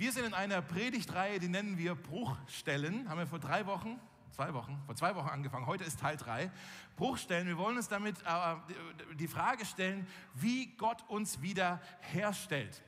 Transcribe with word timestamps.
Wir 0.00 0.12
sind 0.12 0.24
in 0.24 0.32
einer 0.32 0.62
Predigtreihe, 0.62 1.38
die 1.38 1.48
nennen 1.48 1.76
wir 1.76 1.94
Bruchstellen. 1.94 3.06
Haben 3.06 3.18
wir 3.18 3.26
vor 3.26 3.38
drei 3.38 3.66
Wochen, 3.66 4.00
zwei 4.30 4.54
Wochen, 4.54 4.80
vor 4.86 4.96
zwei 4.96 5.14
Wochen 5.14 5.28
angefangen. 5.28 5.66
Heute 5.66 5.84
ist 5.84 6.00
Teil 6.00 6.16
drei. 6.16 6.50
Bruchstellen. 6.96 7.46
Wir 7.46 7.58
wollen 7.58 7.76
uns 7.76 7.88
damit 7.88 8.16
äh, 8.22 9.14
die 9.16 9.28
Frage 9.28 9.66
stellen, 9.66 10.06
wie 10.32 10.74
Gott 10.78 11.04
uns 11.08 11.42
wieder 11.42 11.82
herstellt. 12.00 12.80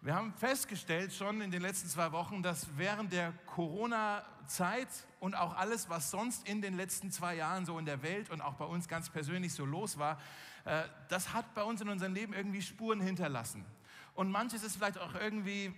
Wir 0.00 0.14
haben 0.14 0.32
festgestellt 0.32 1.12
schon 1.12 1.42
in 1.42 1.50
den 1.50 1.60
letzten 1.60 1.90
zwei 1.90 2.12
Wochen, 2.12 2.42
dass 2.42 2.66
während 2.78 3.12
der 3.12 3.34
Corona-Zeit 3.44 4.88
und 5.20 5.34
auch 5.34 5.54
alles, 5.58 5.90
was 5.90 6.10
sonst 6.10 6.48
in 6.48 6.62
den 6.62 6.78
letzten 6.78 7.10
zwei 7.10 7.34
Jahren 7.34 7.66
so 7.66 7.78
in 7.78 7.84
der 7.84 8.02
Welt 8.02 8.30
und 8.30 8.40
auch 8.40 8.54
bei 8.54 8.64
uns 8.64 8.88
ganz 8.88 9.10
persönlich 9.10 9.52
so 9.52 9.66
los 9.66 9.98
war, 9.98 10.18
äh, 10.64 10.84
das 11.10 11.34
hat 11.34 11.52
bei 11.52 11.62
uns 11.62 11.82
in 11.82 11.90
unserem 11.90 12.14
Leben 12.14 12.32
irgendwie 12.32 12.62
Spuren 12.62 13.02
hinterlassen. 13.02 13.66
Und 14.14 14.30
manches 14.30 14.62
ist 14.62 14.76
vielleicht 14.76 14.96
auch 14.96 15.14
irgendwie 15.14 15.74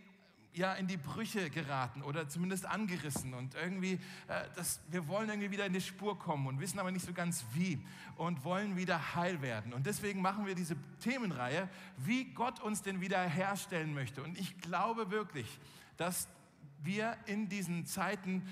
ja 0.57 0.73
in 0.75 0.87
die 0.87 0.97
Brüche 0.97 1.51
geraten 1.51 2.03
oder 2.03 2.29
zumindest 2.29 2.67
angerissen 2.67 3.35
und 3.35 3.55
irgendwie, 3.55 3.95
äh, 4.29 4.45
das, 4.57 4.81
wir 4.89 5.07
wollen 5.09 5.29
irgendwie 5.29 5.51
wieder 5.51 5.67
in 5.67 5.73
die 5.73 5.81
Spur 5.81 6.19
kommen 6.19 6.47
und 6.47 6.61
wissen 6.61 6.79
aber 6.79 6.91
nicht 6.91 7.05
so 7.05 7.13
ganz 7.13 7.45
wie 7.53 7.79
und 8.17 8.45
wollen 8.45 8.77
wieder 8.77 9.15
heil 9.15 9.43
werden. 9.43 9.73
Und 9.73 9.87
deswegen 9.87 10.23
machen 10.23 10.47
wir 10.47 10.55
diese 10.55 10.77
Themenreihe, 11.01 11.69
wie 11.99 12.25
Gott 12.25 12.61
uns 12.61 12.83
denn 12.83 13.01
wieder 13.01 13.21
herstellen 13.21 13.95
möchte. 13.95 14.23
Und 14.23 14.39
ich 14.39 14.59
glaube 14.59 15.11
wirklich, 15.11 15.59
dass 15.97 16.29
wir 16.83 17.17
in 17.27 17.49
diesen 17.49 17.85
Zeiten 17.85 18.47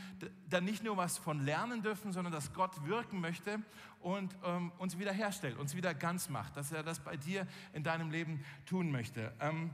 dann 0.50 0.64
nicht 0.64 0.82
nur 0.82 0.96
was 0.96 1.18
von 1.18 1.44
lernen 1.44 1.82
dürfen, 1.82 2.12
sondern 2.12 2.32
dass 2.32 2.52
Gott 2.52 2.86
wirken 2.86 3.20
möchte 3.20 3.60
und 4.00 4.36
ähm, 4.44 4.72
uns 4.78 4.98
wiederherstellt, 4.98 5.58
uns 5.58 5.74
wieder 5.74 5.94
ganz 5.94 6.28
macht, 6.28 6.56
dass 6.56 6.72
er 6.72 6.82
das 6.82 7.00
bei 7.00 7.16
dir 7.16 7.46
in 7.72 7.82
deinem 7.82 8.10
Leben 8.10 8.44
tun 8.66 8.90
möchte. 8.90 9.32
Ähm, 9.40 9.70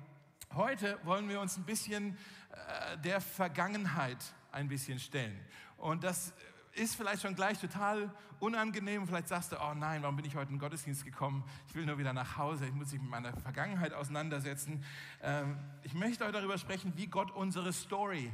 Heute 0.57 0.99
wollen 1.05 1.29
wir 1.29 1.41
uns 1.41 1.57
ein 1.57 1.63
bisschen 1.63 2.19
äh, 2.51 2.99
der 2.99 3.21
Vergangenheit 3.21 4.19
ein 4.51 4.67
bisschen 4.67 4.99
stellen. 4.99 5.39
Und 5.77 6.03
das 6.03 6.35
ist 6.73 6.97
vielleicht 6.97 7.23
schon 7.23 7.37
gleich 7.37 7.61
total 7.61 8.13
unangenehm. 8.41 9.07
Vielleicht 9.07 9.29
sagst 9.29 9.53
du, 9.53 9.57
oh 9.61 9.75
nein, 9.75 10.03
warum 10.03 10.17
bin 10.17 10.25
ich 10.25 10.35
heute 10.35 10.49
in 10.49 10.57
den 10.57 10.59
Gottesdienst 10.59 11.05
gekommen? 11.05 11.45
Ich 11.69 11.77
will 11.77 11.87
nur 11.87 11.99
wieder 11.99 12.13
nach 12.13 12.37
Hause. 12.37 12.67
Ich 12.67 12.73
muss 12.73 12.91
mich 12.91 13.01
mit 13.01 13.11
meiner 13.11 13.33
Vergangenheit 13.33 13.93
auseinandersetzen. 13.93 14.85
Ähm, 15.23 15.57
ich 15.85 15.95
möchte 15.95 16.25
heute 16.25 16.39
darüber 16.39 16.59
sprechen, 16.59 16.95
wie 16.97 17.07
Gott 17.07 17.31
unsere 17.31 17.73
Story 17.73 18.33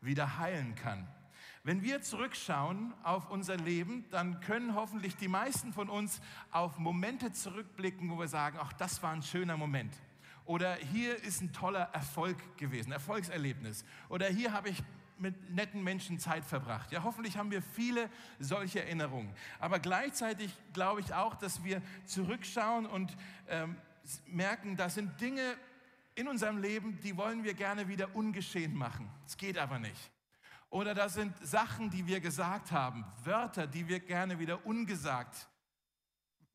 wieder 0.00 0.38
heilen 0.38 0.74
kann. 0.74 1.06
Wenn 1.64 1.82
wir 1.82 2.00
zurückschauen 2.00 2.94
auf 3.02 3.28
unser 3.28 3.58
Leben, 3.58 4.08
dann 4.10 4.40
können 4.40 4.74
hoffentlich 4.74 5.16
die 5.16 5.28
meisten 5.28 5.74
von 5.74 5.90
uns 5.90 6.22
auf 6.50 6.78
Momente 6.78 7.30
zurückblicken, 7.32 8.10
wo 8.10 8.18
wir 8.18 8.28
sagen, 8.28 8.56
ach, 8.58 8.72
das 8.72 9.02
war 9.02 9.12
ein 9.12 9.22
schöner 9.22 9.58
Moment. 9.58 9.92
Oder 10.48 10.76
hier 10.76 11.22
ist 11.24 11.42
ein 11.42 11.52
toller 11.52 11.90
Erfolg 11.92 12.38
gewesen, 12.56 12.90
Erfolgserlebnis. 12.90 13.84
Oder 14.08 14.28
hier 14.28 14.54
habe 14.54 14.70
ich 14.70 14.82
mit 15.18 15.50
netten 15.50 15.84
Menschen 15.84 16.18
Zeit 16.18 16.42
verbracht. 16.42 16.90
Ja, 16.90 17.02
hoffentlich 17.02 17.36
haben 17.36 17.50
wir 17.50 17.60
viele 17.60 18.08
solche 18.38 18.82
Erinnerungen. 18.82 19.30
Aber 19.58 19.78
gleichzeitig 19.78 20.50
glaube 20.72 21.02
ich 21.02 21.12
auch, 21.12 21.34
dass 21.34 21.64
wir 21.64 21.82
zurückschauen 22.06 22.86
und 22.86 23.14
ähm, 23.50 23.76
merken, 24.26 24.74
da 24.74 24.88
sind 24.88 25.20
Dinge 25.20 25.54
in 26.14 26.28
unserem 26.28 26.56
Leben, 26.56 26.98
die 27.02 27.14
wollen 27.18 27.44
wir 27.44 27.52
gerne 27.52 27.86
wieder 27.86 28.16
ungeschehen 28.16 28.74
machen. 28.74 29.10
Es 29.26 29.36
geht 29.36 29.58
aber 29.58 29.78
nicht. 29.78 30.10
Oder 30.70 30.94
da 30.94 31.10
sind 31.10 31.36
Sachen, 31.46 31.90
die 31.90 32.06
wir 32.06 32.20
gesagt 32.20 32.72
haben, 32.72 33.04
Wörter, 33.22 33.66
die 33.66 33.86
wir 33.86 34.00
gerne 34.00 34.38
wieder 34.38 34.64
ungesagt 34.64 35.46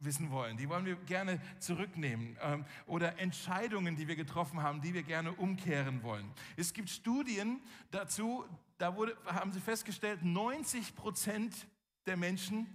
wissen 0.05 0.31
wollen. 0.31 0.57
Die 0.57 0.69
wollen 0.69 0.85
wir 0.85 0.95
gerne 0.95 1.39
zurücknehmen. 1.59 2.37
Ähm, 2.41 2.65
oder 2.85 3.19
Entscheidungen, 3.19 3.95
die 3.95 4.07
wir 4.07 4.15
getroffen 4.15 4.61
haben, 4.61 4.81
die 4.81 4.93
wir 4.93 5.03
gerne 5.03 5.31
umkehren 5.33 6.03
wollen. 6.03 6.29
Es 6.57 6.73
gibt 6.73 6.89
Studien 6.89 7.61
dazu, 7.91 8.45
da 8.77 8.95
wurde, 8.95 9.15
haben 9.25 9.51
sie 9.51 9.59
festgestellt, 9.59 10.23
90 10.23 10.95
Prozent 10.95 11.67
der 12.05 12.17
Menschen 12.17 12.67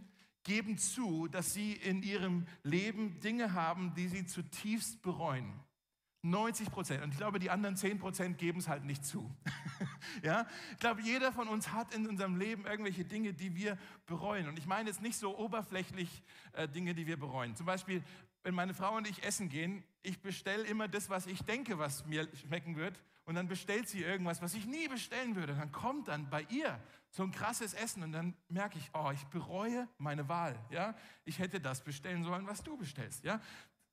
geben 0.45 0.79
zu, 0.79 1.29
dass 1.29 1.53
sie 1.53 1.73
in 1.73 2.03
ihrem 2.03 2.47
Leben 2.63 3.21
Dinge 3.21 3.53
haben, 3.53 3.93
die 3.95 4.09
sie 4.09 4.25
zutiefst 4.25 5.03
bereuen. 5.03 5.53
90 6.23 6.71
Prozent. 6.71 7.03
Und 7.03 7.13
ich 7.13 7.19
glaube, 7.19 7.39
die 7.39 7.51
anderen 7.51 7.77
10 7.77 7.99
Prozent 7.99 8.39
geben 8.39 8.59
es 8.59 8.69
halt 8.69 8.85
nicht 8.85 9.05
zu. 9.05 9.33
ja? 10.23 10.47
Ich 10.73 10.79
glaube, 10.79 11.01
jeder 11.03 11.33
von 11.33 11.49
uns 11.49 11.73
hat 11.73 11.95
in 11.95 12.09
unserem 12.09 12.37
Leben 12.37 12.67
irgendwelche 12.67 13.05
Dinge, 13.05 13.33
die 13.33 13.55
wir 13.55 13.79
bereuen. 14.07 14.49
Und 14.49 14.59
ich 14.59 14.67
meine 14.67 14.89
jetzt 14.89 15.01
nicht 15.01 15.17
so 15.17 15.39
oberflächlich 15.39 16.23
äh, 16.53 16.69
Dinge, 16.69 16.95
die 16.95 17.07
wir 17.07 17.19
bereuen. 17.19 17.55
Zum 17.55 17.67
Beispiel, 17.67 18.03
wenn 18.43 18.55
meine 18.55 18.75
Frau 18.75 18.97
und 18.97 19.09
ich 19.09 19.23
essen 19.25 19.49
gehen, 19.49 19.85
ich 20.03 20.21
bestelle 20.21 20.65
immer 20.65 20.89
das, 20.89 21.09
was 21.09 21.27
ich 21.27 21.43
denke, 21.43 21.79
was 21.79 22.05
mir 22.07 22.29
schmecken 22.35 22.77
wird. 22.77 23.01
Und 23.25 23.35
dann 23.35 23.47
bestellt 23.47 23.89
sie 23.89 24.03
irgendwas, 24.03 24.41
was 24.41 24.55
ich 24.55 24.67
nie 24.67 24.89
bestellen 24.89 25.37
würde. 25.37 25.55
Dann 25.55 25.71
kommt 25.71 26.09
dann 26.09 26.31
bei 26.31 26.47
ihr 26.49 26.81
so 27.11 27.23
ein 27.23 27.31
krasses 27.31 27.75
Essen 27.75 28.03
und 28.03 28.13
dann 28.13 28.35
merke 28.49 28.79
ich, 28.79 28.91
oh, 28.95 29.11
ich 29.13 29.23
bereue 29.27 29.87
meine 29.99 30.29
Wahl. 30.29 30.59
Ja? 30.71 30.97
Ich 31.27 31.39
hätte 31.39 31.61
das 31.61 31.85
bestellen 31.85 32.25
sollen, 32.25 32.47
was 32.47 32.63
du 32.63 32.77
bestellst. 32.77 33.25
Ja? 33.25 33.41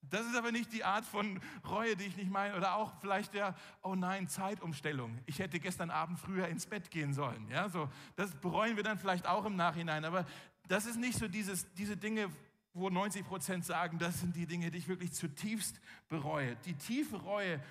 Das 0.09 0.25
ist 0.25 0.35
aber 0.35 0.51
nicht 0.51 0.71
die 0.73 0.83
Art 0.83 1.05
von 1.05 1.39
Reue, 1.67 1.95
die 1.95 2.05
ich 2.05 2.17
nicht 2.17 2.29
meine. 2.29 2.55
Oder 2.55 2.75
auch 2.75 2.93
vielleicht 2.99 3.33
der, 3.33 3.55
oh 3.81 3.95
nein, 3.95 4.27
Zeitumstellung. 4.27 5.17
Ich 5.25 5.39
hätte 5.39 5.59
gestern 5.59 5.89
Abend 5.89 6.19
früher 6.19 6.47
ins 6.47 6.65
Bett 6.65 6.91
gehen 6.91 7.13
sollen. 7.13 7.47
Ja, 7.49 7.69
so, 7.69 7.89
das 8.15 8.31
bereuen 8.35 8.75
wir 8.75 8.83
dann 8.83 8.99
vielleicht 8.99 9.27
auch 9.27 9.45
im 9.45 9.55
Nachhinein. 9.55 10.05
Aber 10.05 10.25
das 10.67 10.85
ist 10.85 10.97
nicht 10.97 11.17
so 11.17 11.27
dieses, 11.27 11.71
diese 11.73 11.97
Dinge, 11.97 12.29
wo 12.73 12.89
90 12.89 13.25
Prozent 13.25 13.65
sagen, 13.65 13.97
das 13.99 14.19
sind 14.19 14.35
die 14.35 14.45
Dinge, 14.45 14.69
die 14.69 14.77
ich 14.77 14.87
wirklich 14.87 15.13
zutiefst 15.13 15.79
bereue. 16.09 16.55
Die 16.65 16.73
tiefe 16.73 17.17
Reue, 17.17 17.61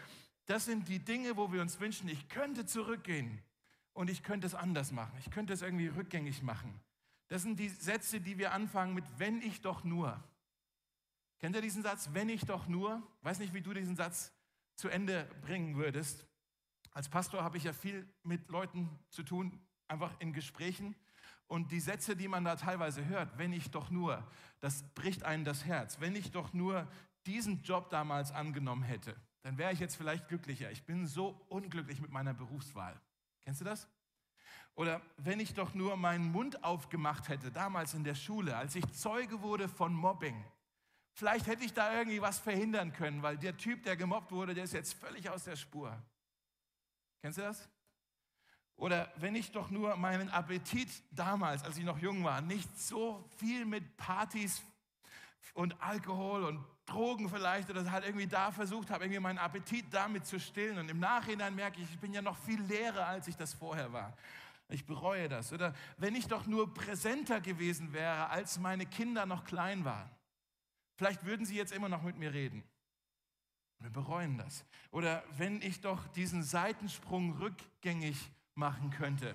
das 0.47 0.65
sind 0.65 0.89
die 0.89 0.99
Dinge, 0.99 1.37
wo 1.37 1.53
wir 1.53 1.61
uns 1.61 1.79
wünschen, 1.81 2.09
ich 2.09 2.29
könnte 2.29 2.67
zurückgehen 2.67 3.43
und 3.93 4.11
ich 4.11 4.23
könnte 4.23 4.47
es 4.47 4.55
anders 4.55 4.93
machen. 4.93 5.13
Ich 5.21 5.31
könnte 5.31 5.53
es 5.53 5.63
irgendwie 5.63 5.89
rückgängig 5.89 6.43
machen. 6.43 6.81
Das 7.29 7.43
sind 7.43 7.59
die 7.59 7.69
Sätze, 7.69 8.21
die 8.21 8.39
wir 8.39 8.53
anfangen 8.53 8.95
mit, 8.95 9.05
wenn 9.19 9.41
ich 9.43 9.61
doch 9.61 9.85
nur. 9.85 10.23
Kennt 11.39 11.57
ihr 11.57 11.63
diesen 11.63 11.83
Satz? 11.83 12.11
Wenn 12.13 12.29
ich 12.29 12.43
doch 12.43 12.67
nur, 12.69 13.03
weiß 13.23 13.39
nicht, 13.39 13.55
wie 13.55 13.61
du 13.61 13.75
diesen 13.75 13.97
Satz 13.97 14.33
zu 14.77 14.89
Ende 14.89 15.29
bringen 15.43 15.77
würdest. 15.77 16.27
Als 16.93 17.09
Pastor 17.09 17.43
habe 17.43 17.57
ich 17.57 17.65
ja 17.65 17.73
viel 17.73 18.09
mit 18.23 18.49
Leuten 18.51 18.89
zu 19.11 19.23
tun, 19.23 19.61
einfach 19.89 20.19
in 20.21 20.33
Gesprächen. 20.33 20.95
Und 21.47 21.73
die 21.73 21.81
Sätze, 21.81 22.17
die 22.17 22.29
man 22.29 22.45
da 22.45 22.57
teilweise 22.57 23.05
hört, 23.07 23.37
wenn 23.39 23.53
ich 23.53 23.71
doch 23.71 23.91
nur, 23.91 24.27
das 24.61 24.83
bricht 24.95 25.25
einen 25.25 25.45
das 25.45 25.65
Herz. 25.65 26.01
Wenn 26.01 26.17
ich 26.17 26.31
doch 26.31 26.53
nur 26.53 26.89
diesen 27.27 27.63
Job 27.63 27.91
damals 27.91 28.33
angenommen 28.33 28.83
hätte, 28.83 29.15
dann 29.43 29.59
wäre 29.59 29.73
ich 29.73 29.81
jetzt 29.81 29.97
vielleicht 29.97 30.29
glücklicher. 30.29 30.71
Ich 30.71 30.85
bin 30.85 31.07
so 31.07 31.45
unglücklich 31.49 32.01
mit 32.01 32.11
meiner 32.11 32.35
Berufswahl. 32.35 32.99
Kennst 33.45 33.61
du 33.61 33.65
das? 33.65 33.89
Oder 34.75 35.03
wenn 35.19 35.39
ich 35.39 35.55
doch 35.55 35.75
nur 35.75 35.97
meinen 35.97 36.33
Mund 36.33 36.65
aufgemacht 36.65 37.29
hätte, 37.29 37.53
damals 37.53 37.95
in 37.95 38.05
der 38.05 38.15
Schule, 38.15 38.57
als 38.57 38.75
ich 38.75 38.91
Zeuge 38.93 39.43
wurde 39.43 39.69
von 39.69 39.95
Mobbing. 39.95 40.43
Vielleicht 41.15 41.47
hätte 41.47 41.65
ich 41.65 41.73
da 41.73 41.97
irgendwie 41.97 42.21
was 42.21 42.41
verhindern 42.41 42.93
können, 42.93 43.23
weil 43.23 43.39
der 43.39 43.57
Typ, 43.57 43.85
der 43.85 43.97
gemobbt 43.97 44.33
wurde, 44.33 44.53
der 44.53 44.65
ist 44.65 44.73
jetzt 44.73 44.95
völlig 44.95 45.31
aus 45.31 45.45
der 45.45 45.55
Spur. 45.55 45.97
Kennst 47.23 47.39
du 47.39 47.43
das? 47.43 47.69
Oder 48.77 49.13
wenn 49.17 49.37
ich 49.37 49.53
doch 49.53 49.71
nur 49.71 49.97
meinen 49.97 50.29
Appetit 50.31 50.91
damals, 51.13 51.63
als 51.63 51.79
ich 51.79 51.85
noch 51.85 51.99
jung 51.99 52.25
war, 52.25 52.41
nicht 52.41 52.77
so 52.79 53.25
viel 53.39 53.65
mit 53.65 53.97
Partys 53.97 54.63
und 55.53 55.81
Alkohol 55.81 56.43
und 56.43 56.65
Drogen 56.85 57.29
vielleicht 57.29 57.71
oder 57.71 57.89
halt 57.91 58.05
irgendwie 58.05 58.27
da 58.27 58.51
versucht 58.51 58.91
habe, 58.91 59.05
irgendwie 59.05 59.21
meinen 59.21 59.39
Appetit 59.39 59.87
damit 59.93 60.27
zu 60.27 60.41
stillen. 60.41 60.79
Und 60.79 60.91
im 60.91 60.99
Nachhinein 60.99 61.55
merke 61.55 61.81
ich, 61.81 61.91
ich 61.91 61.99
bin 62.01 62.13
ja 62.13 62.21
noch 62.23 62.37
viel 62.39 62.61
leerer, 62.63 63.07
als 63.07 63.29
ich 63.29 63.37
das 63.37 63.55
vorher 63.55 63.93
war. 63.93 64.17
Ich 64.69 64.85
bereue 64.85 65.29
das. 65.29 65.53
Oder 65.53 65.75
wenn 65.97 66.17
ich 66.17 66.27
doch 66.27 66.47
nur 66.47 66.75
präsenter 66.75 67.41
gewesen 67.41 67.93
wäre, 67.93 68.29
als 68.29 68.59
meine 68.59 68.87
Kinder 68.87 69.27
noch 69.27 69.45
klein 69.45 69.85
waren. 69.85 70.11
Vielleicht 70.97 71.25
würden 71.25 71.47
sie 71.47 71.57
jetzt 71.57 71.73
immer 71.73 71.89
noch 71.89 72.03
mit 72.03 72.17
mir 72.17 72.33
reden. 72.33 72.63
Wir 73.81 73.91
bereuen 73.91 74.39
das. 74.39 74.65
Oder 74.91 75.25
wenn 75.37 75.61
ich 75.61 75.81
doch 75.81 76.07
diesen 76.09 76.43
Seitensprung 76.43 77.37
rückgängig 77.39 78.31
machen 78.55 78.91
könnte. 78.91 79.35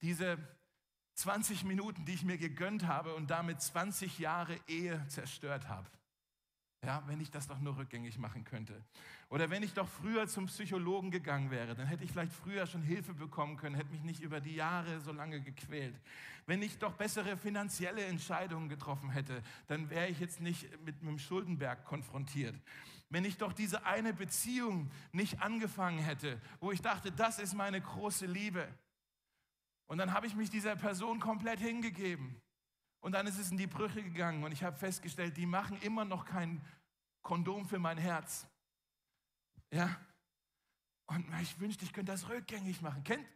Diese 0.00 0.38
20 1.14 1.64
Minuten, 1.64 2.04
die 2.04 2.14
ich 2.14 2.24
mir 2.24 2.38
gegönnt 2.38 2.86
habe 2.86 3.14
und 3.14 3.30
damit 3.30 3.60
20 3.60 4.18
Jahre 4.18 4.58
Ehe 4.66 5.06
zerstört 5.08 5.68
habe. 5.68 5.88
Ja, 6.84 7.02
wenn 7.06 7.20
ich 7.20 7.30
das 7.30 7.46
doch 7.46 7.58
nur 7.60 7.76
rückgängig 7.76 8.18
machen 8.18 8.44
könnte. 8.44 8.82
Oder 9.30 9.48
wenn 9.48 9.62
ich 9.62 9.72
doch 9.72 9.88
früher 9.88 10.26
zum 10.26 10.46
Psychologen 10.46 11.10
gegangen 11.10 11.50
wäre, 11.50 11.74
dann 11.74 11.86
hätte 11.86 12.04
ich 12.04 12.12
vielleicht 12.12 12.32
früher 12.32 12.66
schon 12.66 12.82
Hilfe 12.82 13.14
bekommen 13.14 13.56
können, 13.56 13.74
hätte 13.74 13.90
mich 13.90 14.02
nicht 14.02 14.20
über 14.20 14.40
die 14.40 14.54
Jahre 14.54 15.00
so 15.00 15.12
lange 15.12 15.40
gequält. 15.40 15.98
Wenn 16.46 16.62
ich 16.62 16.78
doch 16.78 16.92
bessere 16.92 17.36
finanzielle 17.36 18.04
Entscheidungen 18.04 18.68
getroffen 18.68 19.10
hätte, 19.10 19.42
dann 19.66 19.88
wäre 19.88 20.08
ich 20.08 20.20
jetzt 20.20 20.40
nicht 20.40 20.68
mit 20.84 21.00
einem 21.00 21.18
Schuldenberg 21.18 21.84
konfrontiert. 21.84 22.54
Wenn 23.08 23.24
ich 23.24 23.38
doch 23.38 23.52
diese 23.52 23.86
eine 23.86 24.12
Beziehung 24.12 24.90
nicht 25.12 25.40
angefangen 25.40 25.98
hätte, 25.98 26.40
wo 26.60 26.70
ich 26.70 26.82
dachte, 26.82 27.12
das 27.12 27.38
ist 27.38 27.54
meine 27.54 27.80
große 27.80 28.26
Liebe. 28.26 28.68
Und 29.86 29.98
dann 29.98 30.12
habe 30.12 30.26
ich 30.26 30.34
mich 30.34 30.50
dieser 30.50 30.76
Person 30.76 31.20
komplett 31.20 31.60
hingegeben. 31.60 32.40
Und 33.04 33.12
dann 33.12 33.26
ist 33.26 33.38
es 33.38 33.50
in 33.50 33.58
die 33.58 33.66
Brüche 33.66 34.02
gegangen 34.02 34.44
und 34.44 34.52
ich 34.52 34.64
habe 34.64 34.78
festgestellt, 34.78 35.36
die 35.36 35.44
machen 35.44 35.76
immer 35.82 36.06
noch 36.06 36.24
kein 36.24 36.64
Kondom 37.20 37.66
für 37.66 37.78
mein 37.78 37.98
Herz. 37.98 38.46
Ja? 39.70 39.94
Und 41.04 41.26
ich 41.42 41.60
wünschte, 41.60 41.84
ich 41.84 41.92
könnte 41.92 42.12
das 42.12 42.30
rückgängig 42.30 42.80
machen. 42.80 43.04
Kennt, 43.04 43.26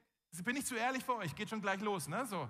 bin 0.42 0.56
ich 0.56 0.64
zu 0.64 0.74
ehrlich 0.74 1.04
vor 1.04 1.16
euch? 1.16 1.34
Geht 1.34 1.50
schon 1.50 1.60
gleich 1.60 1.82
los, 1.82 2.08
ne? 2.08 2.24
So. 2.24 2.48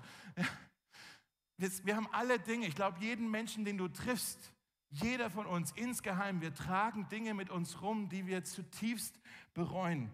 Wir 1.57 1.97
haben 1.97 2.07
alle 2.13 2.39
Dinge. 2.39 2.69
Ich 2.69 2.77
glaube, 2.77 3.01
jeden 3.01 3.29
Menschen, 3.29 3.65
den 3.65 3.79
du 3.79 3.89
triffst, 3.89 4.53
jeder 4.91 5.29
von 5.29 5.47
uns 5.47 5.73
insgeheim, 5.73 6.41
wir 6.41 6.55
tragen 6.55 7.09
Dinge 7.09 7.35
mit 7.35 7.51
uns 7.51 7.83
rum, 7.83 8.09
die 8.09 8.29
wir 8.29 8.45
zutiefst 8.45 9.19
bereuen. 9.55 10.13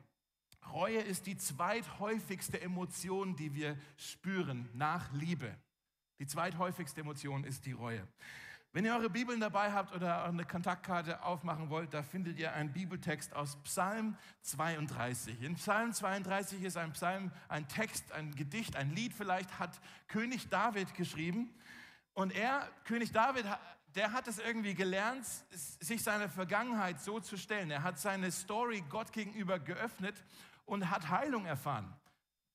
Reue 0.73 1.03
ist 1.03 1.27
die 1.27 1.37
zweithäufigste 1.37 2.63
Emotion, 2.63 3.37
die 3.37 3.53
wir 3.53 3.79
spüren 3.99 4.71
nach 4.73 5.13
Liebe. 5.13 5.55
Die 6.19 6.27
zweithäufigste 6.27 7.01
Emotion 7.01 7.45
ist 7.45 7.67
die 7.67 7.73
Reue. 7.73 8.07
Wenn 8.75 8.85
ihr 8.85 8.95
eure 8.97 9.09
Bibeln 9.09 9.39
dabei 9.39 9.73
habt 9.73 9.95
oder 9.95 10.25
eine 10.25 10.45
Kontaktkarte 10.45 11.23
aufmachen 11.23 11.71
wollt, 11.71 11.95
da 11.95 12.03
findet 12.03 12.39
ihr 12.39 12.53
einen 12.53 12.73
Bibeltext 12.73 13.33
aus 13.33 13.57
Psalm 13.63 14.17
32. 14.43 15.43
In 15.43 15.55
Psalm 15.55 15.93
32 15.93 16.61
ist 16.63 16.77
ein 16.77 16.93
Psalm, 16.93 17.31
ein 17.49 17.69
Text, 17.69 18.11
ein 18.11 18.35
Gedicht, 18.35 18.75
ein 18.75 18.91
Lied 18.91 19.13
vielleicht, 19.13 19.61
hat 19.61 19.81
König 20.09 20.49
David 20.49 20.93
geschrieben. 20.95 21.55
Und 22.15 22.33
er, 22.33 22.69
König 22.83 23.13
David, 23.13 23.47
der 23.95 24.13
hat 24.13 24.27
es 24.27 24.41
irgendwie 24.41 24.75
gelernt, 24.75 25.25
sich 25.53 26.03
seiner 26.03 26.29
Vergangenheit 26.29 27.01
so 27.01 27.21
zu 27.21 27.37
stellen. 27.37 27.71
Er 27.71 27.85
hat 27.85 28.01
seine 28.01 28.33
Story 28.33 28.83
Gott 28.89 29.13
gegenüber 29.13 29.61
geöffnet 29.61 30.25
und 30.65 30.91
hat 30.91 31.09
Heilung 31.11 31.47
erfahren. 31.47 31.95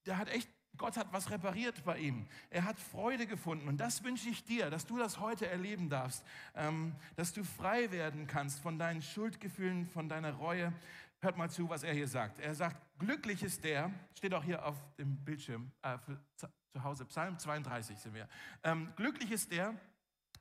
Der 0.06 0.18
hat 0.18 0.28
echt, 0.28 0.50
Gott 0.80 0.98
hat 0.98 1.12
was 1.12 1.30
repariert 1.30 1.84
bei 1.84 2.00
ihm. 2.00 2.26
Er 2.50 2.64
hat 2.64 2.80
Freude 2.80 3.28
gefunden. 3.28 3.68
Und 3.68 3.78
das 3.78 4.04
wünsche 4.04 4.30
ich 4.30 4.44
dir, 4.44 4.70
dass 4.72 4.88
du 4.88 4.98
das 4.98 5.20
heute 5.20 5.46
erleben 5.48 5.90
darfst, 5.90 6.26
ähm, 6.56 6.96
dass 7.16 7.34
du 7.34 7.44
frei 7.44 7.92
werden 7.92 8.26
kannst 8.26 8.62
von 8.62 8.80
deinen 8.80 9.02
Schuldgefühlen, 9.02 9.86
von 9.86 10.10
deiner 10.10 10.34
Reue. 10.34 10.74
Hört 11.20 11.38
mal 11.38 11.50
zu, 11.50 11.70
was 11.70 11.84
er 11.84 11.94
hier 11.94 12.08
sagt. 12.08 12.40
Er 12.40 12.56
sagt, 12.56 12.78
glücklich 12.98 13.44
ist 13.44 13.64
der, 13.64 13.92
steht 14.18 14.34
auch 14.34 14.44
hier 14.44 14.66
auf 14.66 14.78
dem 14.98 15.18
Bildschirm, 15.18 15.70
äh, 15.82 15.98
zu 16.36 16.48
Hause, 16.84 17.06
Psalm 17.06 17.38
32 17.38 17.98
sind 18.00 18.14
wir. 18.14 18.30
Ähm, 18.64 18.94
glücklich 18.96 19.32
ist 19.32 19.52
der, 19.52 19.76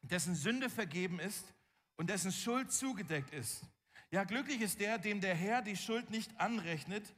dessen 0.03 0.37
Sünde 0.37 0.71
vergeben 0.71 1.19
ist 1.19 1.53
und 1.97 2.11
dessen 2.11 2.31
Schuld 2.31 2.71
zugedeckt 2.71 3.35
ist. 3.35 3.65
Ja, 4.11 4.23
glücklich 4.25 4.61
ist 4.61 4.81
der, 4.81 4.99
dem 4.99 5.21
der 5.21 5.35
Herr 5.35 5.63
die 5.63 5.77
Schuld 5.77 6.11
nicht 6.11 6.39
anrechnet 6.41 7.13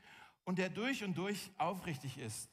und 0.44 0.58
der 0.58 0.70
durch 0.70 1.04
und 1.04 1.18
durch 1.18 1.50
aufrichtig 1.58 2.18
ist. 2.18 2.48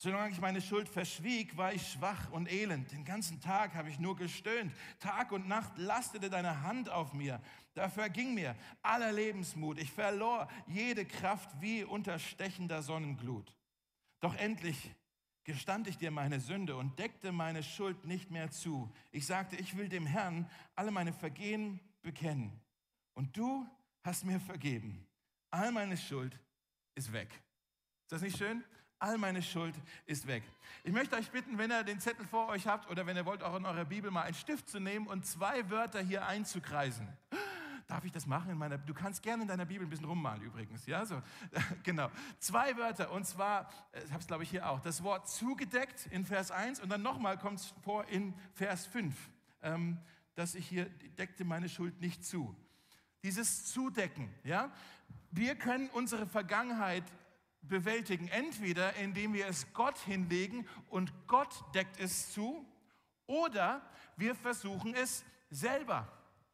Solange 0.00 0.30
ich 0.32 0.40
meine 0.40 0.60
Schuld 0.60 0.88
verschwieg, 0.88 1.56
war 1.56 1.72
ich 1.72 1.90
schwach 1.90 2.30
und 2.30 2.50
elend. 2.50 2.92
Den 2.92 3.04
ganzen 3.04 3.40
Tag 3.40 3.74
habe 3.74 3.90
ich 3.90 3.98
nur 3.98 4.14
gestöhnt. 4.14 4.72
Tag 5.00 5.32
und 5.32 5.48
Nacht 5.48 5.76
lastete 5.76 6.30
deine 6.30 6.62
Hand 6.62 6.88
auf 6.88 7.12
mir. 7.12 7.40
Da 7.74 7.88
verging 7.88 8.32
mir 8.32 8.54
aller 8.80 9.10
Lebensmut. 9.10 9.76
Ich 9.78 9.90
verlor 9.90 10.48
jede 10.68 11.04
Kraft 11.04 11.50
wie 11.60 11.82
unter 11.82 12.20
stechender 12.20 12.80
Sonnenglut. 12.80 13.52
Doch 14.20 14.36
endlich 14.36 14.94
gestand 15.42 15.88
ich 15.88 15.98
dir 15.98 16.12
meine 16.12 16.38
Sünde 16.38 16.76
und 16.76 16.96
deckte 17.00 17.32
meine 17.32 17.64
Schuld 17.64 18.04
nicht 18.04 18.30
mehr 18.30 18.52
zu. 18.52 18.92
Ich 19.10 19.26
sagte, 19.26 19.56
ich 19.56 19.76
will 19.76 19.88
dem 19.88 20.06
Herrn 20.06 20.48
alle 20.76 20.92
meine 20.92 21.12
Vergehen 21.12 21.80
bekennen. 22.02 22.52
Und 23.14 23.36
du 23.36 23.66
hast 24.04 24.24
mir 24.24 24.38
vergeben. 24.38 25.04
All 25.50 25.72
meine 25.72 25.96
Schuld 25.96 26.38
ist 26.94 27.12
weg. 27.12 27.30
Ist 28.04 28.12
das 28.12 28.22
nicht 28.22 28.38
schön? 28.38 28.62
All 29.00 29.16
meine 29.16 29.42
Schuld 29.42 29.74
ist 30.06 30.26
weg. 30.26 30.42
Ich 30.82 30.92
möchte 30.92 31.16
euch 31.16 31.30
bitten, 31.30 31.56
wenn 31.56 31.70
ihr 31.70 31.84
den 31.84 32.00
Zettel 32.00 32.26
vor 32.26 32.48
euch 32.48 32.66
habt 32.66 32.90
oder 32.90 33.06
wenn 33.06 33.16
ihr 33.16 33.24
wollt, 33.24 33.44
auch 33.44 33.54
in 33.56 33.64
eurer 33.64 33.84
Bibel 33.84 34.10
mal 34.10 34.22
einen 34.22 34.34
Stift 34.34 34.68
zu 34.68 34.80
nehmen 34.80 35.06
und 35.06 35.24
zwei 35.24 35.70
Wörter 35.70 36.00
hier 36.00 36.26
einzukreisen. 36.26 37.06
Darf 37.86 38.04
ich 38.04 38.12
das 38.12 38.26
machen 38.26 38.50
in 38.50 38.58
meiner? 38.58 38.76
Du 38.76 38.92
kannst 38.92 39.22
gerne 39.22 39.42
in 39.42 39.48
deiner 39.48 39.64
Bibel 39.64 39.86
ein 39.86 39.90
bisschen 39.90 40.04
rummalen 40.04 40.42
übrigens, 40.42 40.84
ja, 40.86 41.06
so 41.06 41.22
genau. 41.84 42.10
Zwei 42.38 42.76
Wörter 42.76 43.12
und 43.12 43.24
zwar, 43.24 43.70
äh, 43.92 44.02
ich 44.04 44.10
habe 44.10 44.20
es 44.20 44.26
glaube 44.26 44.42
ich 44.42 44.50
hier 44.50 44.68
auch, 44.68 44.80
das 44.80 45.02
Wort 45.02 45.28
zugedeckt 45.28 46.06
in 46.10 46.26
Vers 46.26 46.50
1 46.50 46.80
und 46.80 46.90
dann 46.90 47.02
nochmal 47.02 47.38
kommt 47.38 47.60
es 47.60 47.74
vor 47.82 48.04
in 48.08 48.34
Vers 48.52 48.86
5, 48.86 49.14
ähm, 49.62 49.98
dass 50.34 50.54
ich 50.54 50.66
hier 50.66 50.86
deckte 51.16 51.44
meine 51.44 51.68
Schuld 51.68 52.00
nicht 52.00 52.24
zu. 52.24 52.54
Dieses 53.22 53.66
Zudecken, 53.72 54.28
ja, 54.44 54.70
wir 55.30 55.54
können 55.54 55.88
unsere 55.90 56.26
Vergangenheit 56.26 57.04
bewältigen, 57.62 58.28
entweder 58.28 58.94
indem 58.96 59.34
wir 59.34 59.46
es 59.46 59.72
Gott 59.72 59.98
hinlegen 59.98 60.66
und 60.88 61.12
Gott 61.26 61.64
deckt 61.74 61.98
es 62.00 62.32
zu, 62.32 62.66
oder 63.26 63.82
wir 64.16 64.34
versuchen 64.34 64.94
es 64.94 65.24
selber 65.50 66.08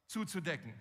zuzudecken. 0.06 0.74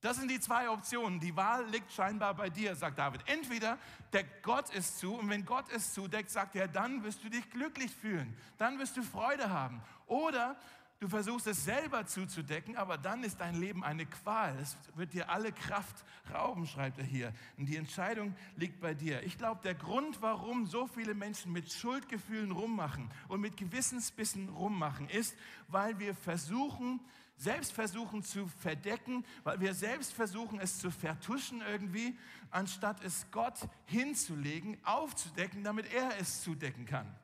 Das 0.00 0.18
sind 0.18 0.30
die 0.30 0.40
zwei 0.40 0.68
Optionen. 0.70 1.20
Die 1.20 1.34
Wahl 1.34 1.66
liegt 1.66 1.90
scheinbar 1.90 2.34
bei 2.34 2.50
dir, 2.50 2.76
sagt 2.76 2.98
David. 2.98 3.22
Entweder 3.26 3.78
deckt 4.12 4.42
Gott 4.42 4.72
es 4.74 4.98
zu 4.98 5.14
und 5.14 5.28
wenn 5.30 5.44
Gott 5.44 5.70
es 5.72 5.94
zudeckt, 5.94 6.30
sagt 6.30 6.54
er, 6.54 6.68
dann 6.68 7.02
wirst 7.02 7.24
du 7.24 7.28
dich 7.28 7.50
glücklich 7.50 7.90
fühlen, 7.90 8.36
dann 8.58 8.78
wirst 8.78 8.96
du 8.96 9.02
Freude 9.02 9.50
haben. 9.50 9.82
Oder 10.06 10.56
Du 10.98 11.08
versuchst 11.08 11.46
es 11.46 11.62
selber 11.62 12.06
zuzudecken, 12.06 12.76
aber 12.76 12.96
dann 12.96 13.22
ist 13.22 13.38
dein 13.38 13.54
Leben 13.54 13.84
eine 13.84 14.06
Qual. 14.06 14.56
Es 14.58 14.78
wird 14.94 15.12
dir 15.12 15.28
alle 15.28 15.52
Kraft 15.52 16.04
rauben, 16.32 16.66
schreibt 16.66 16.96
er 16.96 17.04
hier. 17.04 17.34
Und 17.58 17.66
die 17.66 17.76
Entscheidung 17.76 18.34
liegt 18.56 18.80
bei 18.80 18.94
dir. 18.94 19.22
Ich 19.22 19.36
glaube, 19.36 19.60
der 19.62 19.74
Grund, 19.74 20.22
warum 20.22 20.66
so 20.66 20.86
viele 20.86 21.12
Menschen 21.12 21.52
mit 21.52 21.70
Schuldgefühlen 21.70 22.50
rummachen 22.50 23.10
und 23.28 23.42
mit 23.42 23.58
Gewissensbissen 23.58 24.48
rummachen, 24.48 25.10
ist, 25.10 25.36
weil 25.68 25.98
wir 25.98 26.14
versuchen, 26.14 27.00
selbst 27.36 27.72
versuchen 27.72 28.22
zu 28.22 28.46
verdecken, 28.46 29.26
weil 29.44 29.60
wir 29.60 29.74
selbst 29.74 30.14
versuchen, 30.14 30.58
es 30.58 30.78
zu 30.78 30.90
vertuschen 30.90 31.60
irgendwie, 31.60 32.16
anstatt 32.50 33.04
es 33.04 33.30
Gott 33.30 33.68
hinzulegen, 33.84 34.78
aufzudecken, 34.82 35.62
damit 35.62 35.92
er 35.92 36.18
es 36.18 36.40
zudecken 36.40 36.86
kann. 36.86 37.14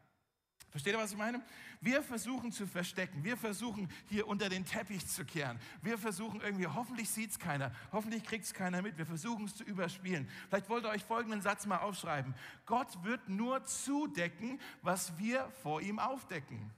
Versteht 0.72 0.94
ihr, 0.94 0.98
was 0.98 1.12
ich 1.12 1.19
meine? 1.19 1.42
Wir 1.82 2.02
versuchen 2.02 2.50
zu 2.50 2.66
verstecken. 2.66 3.22
Wir 3.22 3.36
versuchen 3.36 3.92
hier 4.08 4.26
unter 4.26 4.48
den 4.48 4.64
Teppich 4.64 5.06
zu 5.06 5.22
kehren. 5.26 5.60
Wir 5.82 5.98
versuchen 5.98 6.40
irgendwie, 6.40 6.66
hoffentlich 6.66 7.10
sieht 7.10 7.30
es 7.30 7.38
keiner. 7.38 7.72
Hoffentlich 7.92 8.24
kriegt 8.24 8.46
es 8.46 8.54
keiner 8.54 8.80
mit. 8.80 8.96
Wir 8.96 9.04
versuchen 9.04 9.44
es 9.44 9.54
zu 9.54 9.64
überspielen. 9.64 10.26
Vielleicht 10.48 10.70
wollt 10.70 10.86
ihr 10.86 10.88
euch 10.88 11.04
folgenden 11.04 11.42
Satz 11.42 11.66
mal 11.66 11.76
aufschreiben. 11.76 12.34
Gott 12.64 13.04
wird 13.04 13.28
nur 13.28 13.62
zudecken, 13.66 14.58
was 14.80 15.19
wir 15.19 15.46
vor 15.62 15.82
ihm 15.82 15.98
aufdecken. 15.98 16.70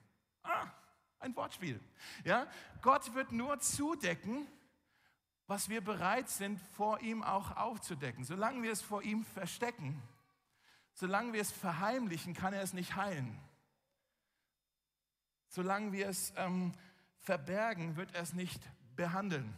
Ah, 0.43 0.67
ein 1.20 1.37
Wortspiel. 1.37 1.79
Ja? 2.25 2.49
Gott 2.82 3.14
wird 3.14 3.31
nur 3.31 3.61
zudecken, 3.61 4.49
was 5.46 5.69
wir 5.69 5.82
bereit 5.82 6.29
sind, 6.29 6.61
vor 6.76 7.00
ihm 7.00 7.23
auch 7.23 7.56
aufzudecken. 7.56 8.25
Solange 8.25 8.61
wir 8.64 8.73
es 8.73 8.82
vor 8.82 9.05
ihm 9.05 9.25
verstecken, 9.25 10.02
solange 10.94 11.32
wir 11.32 11.43
es 11.43 11.52
verheimlichen, 11.52 12.35
kann 12.35 12.55
er 12.55 12.62
es 12.62 12.73
nicht 12.73 12.96
heilen. 12.96 13.39
Solange 15.55 15.93
wir 15.93 16.08
es 16.08 16.32
ähm, 16.37 16.73
verbergen, 17.20 17.94
wird 17.94 18.13
er 18.13 18.23
es 18.23 18.32
nicht 18.32 18.61
behandeln. 18.96 19.55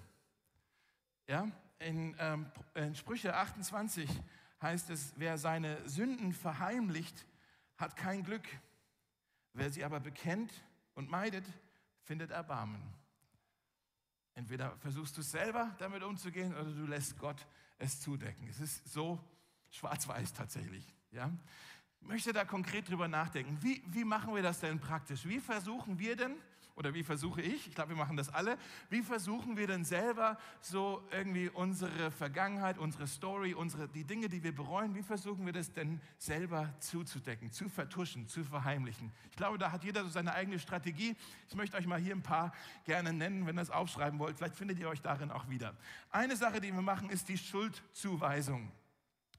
Ja? 1.26 1.50
In, 1.78 2.14
ähm, 2.18 2.50
in 2.74 2.94
Sprüche 2.94 3.34
28 3.34 4.06
heißt 4.60 4.90
es, 4.90 5.14
wer 5.16 5.38
seine 5.38 5.88
Sünden 5.88 6.34
verheimlicht, 6.34 7.24
hat 7.78 7.96
kein 7.96 8.24
Glück. 8.24 8.46
Wer 9.54 9.70
sie 9.70 9.84
aber 9.84 9.98
bekennt 9.98 10.52
und 10.96 11.08
meidet, 11.08 11.46
findet 12.02 12.30
Erbarmen. 12.30 12.82
Entweder 14.34 14.76
versuchst 14.76 15.16
du 15.16 15.22
selber 15.22 15.74
damit 15.78 16.02
umzugehen 16.02 16.54
oder 16.54 16.72
du 16.72 16.84
lässt 16.84 17.18
Gott 17.18 17.46
es 17.78 18.02
zudecken. 18.02 18.46
Es 18.48 18.60
ist 18.60 18.86
so 18.86 19.18
schwarz-weiß 19.70 20.34
tatsächlich. 20.34 20.94
Ja? 21.10 21.30
Möchte 22.00 22.32
da 22.32 22.44
konkret 22.44 22.88
drüber 22.88 23.08
nachdenken. 23.08 23.58
Wie, 23.60 23.82
wie 23.86 24.04
machen 24.04 24.34
wir 24.34 24.42
das 24.42 24.60
denn 24.60 24.78
praktisch? 24.78 25.26
Wie 25.26 25.40
versuchen 25.40 25.98
wir 25.98 26.16
denn, 26.16 26.36
oder 26.76 26.92
wie 26.92 27.02
versuche 27.02 27.40
ich, 27.40 27.68
ich 27.68 27.74
glaube, 27.74 27.90
wir 27.90 27.96
machen 27.96 28.18
das 28.18 28.28
alle, 28.28 28.58
wie 28.90 29.02
versuchen 29.02 29.56
wir 29.56 29.66
denn 29.66 29.84
selber 29.84 30.38
so 30.60 31.02
irgendwie 31.10 31.48
unsere 31.48 32.10
Vergangenheit, 32.10 32.76
unsere 32.76 33.06
Story, 33.06 33.54
unsere, 33.54 33.88
die 33.88 34.04
Dinge, 34.04 34.28
die 34.28 34.42
wir 34.42 34.54
bereuen, 34.54 34.94
wie 34.94 35.02
versuchen 35.02 35.46
wir 35.46 35.54
das 35.54 35.72
denn 35.72 36.00
selber 36.18 36.74
zuzudecken, 36.80 37.50
zu 37.50 37.70
vertuschen, 37.70 38.28
zu 38.28 38.44
verheimlichen? 38.44 39.10
Ich 39.30 39.36
glaube, 39.36 39.56
da 39.56 39.72
hat 39.72 39.84
jeder 39.84 40.04
so 40.04 40.10
seine 40.10 40.34
eigene 40.34 40.58
Strategie. 40.58 41.16
Ich 41.48 41.54
möchte 41.54 41.78
euch 41.78 41.86
mal 41.86 41.98
hier 41.98 42.14
ein 42.14 42.22
paar 42.22 42.52
gerne 42.84 43.12
nennen, 43.14 43.46
wenn 43.46 43.56
ihr 43.56 43.62
das 43.62 43.70
aufschreiben 43.70 44.18
wollt. 44.18 44.36
Vielleicht 44.36 44.56
findet 44.56 44.78
ihr 44.78 44.88
euch 44.88 45.00
darin 45.00 45.30
auch 45.30 45.48
wieder. 45.48 45.74
Eine 46.10 46.36
Sache, 46.36 46.60
die 46.60 46.72
wir 46.72 46.82
machen, 46.82 47.08
ist 47.08 47.30
die 47.30 47.38
Schuldzuweisung. 47.38 48.70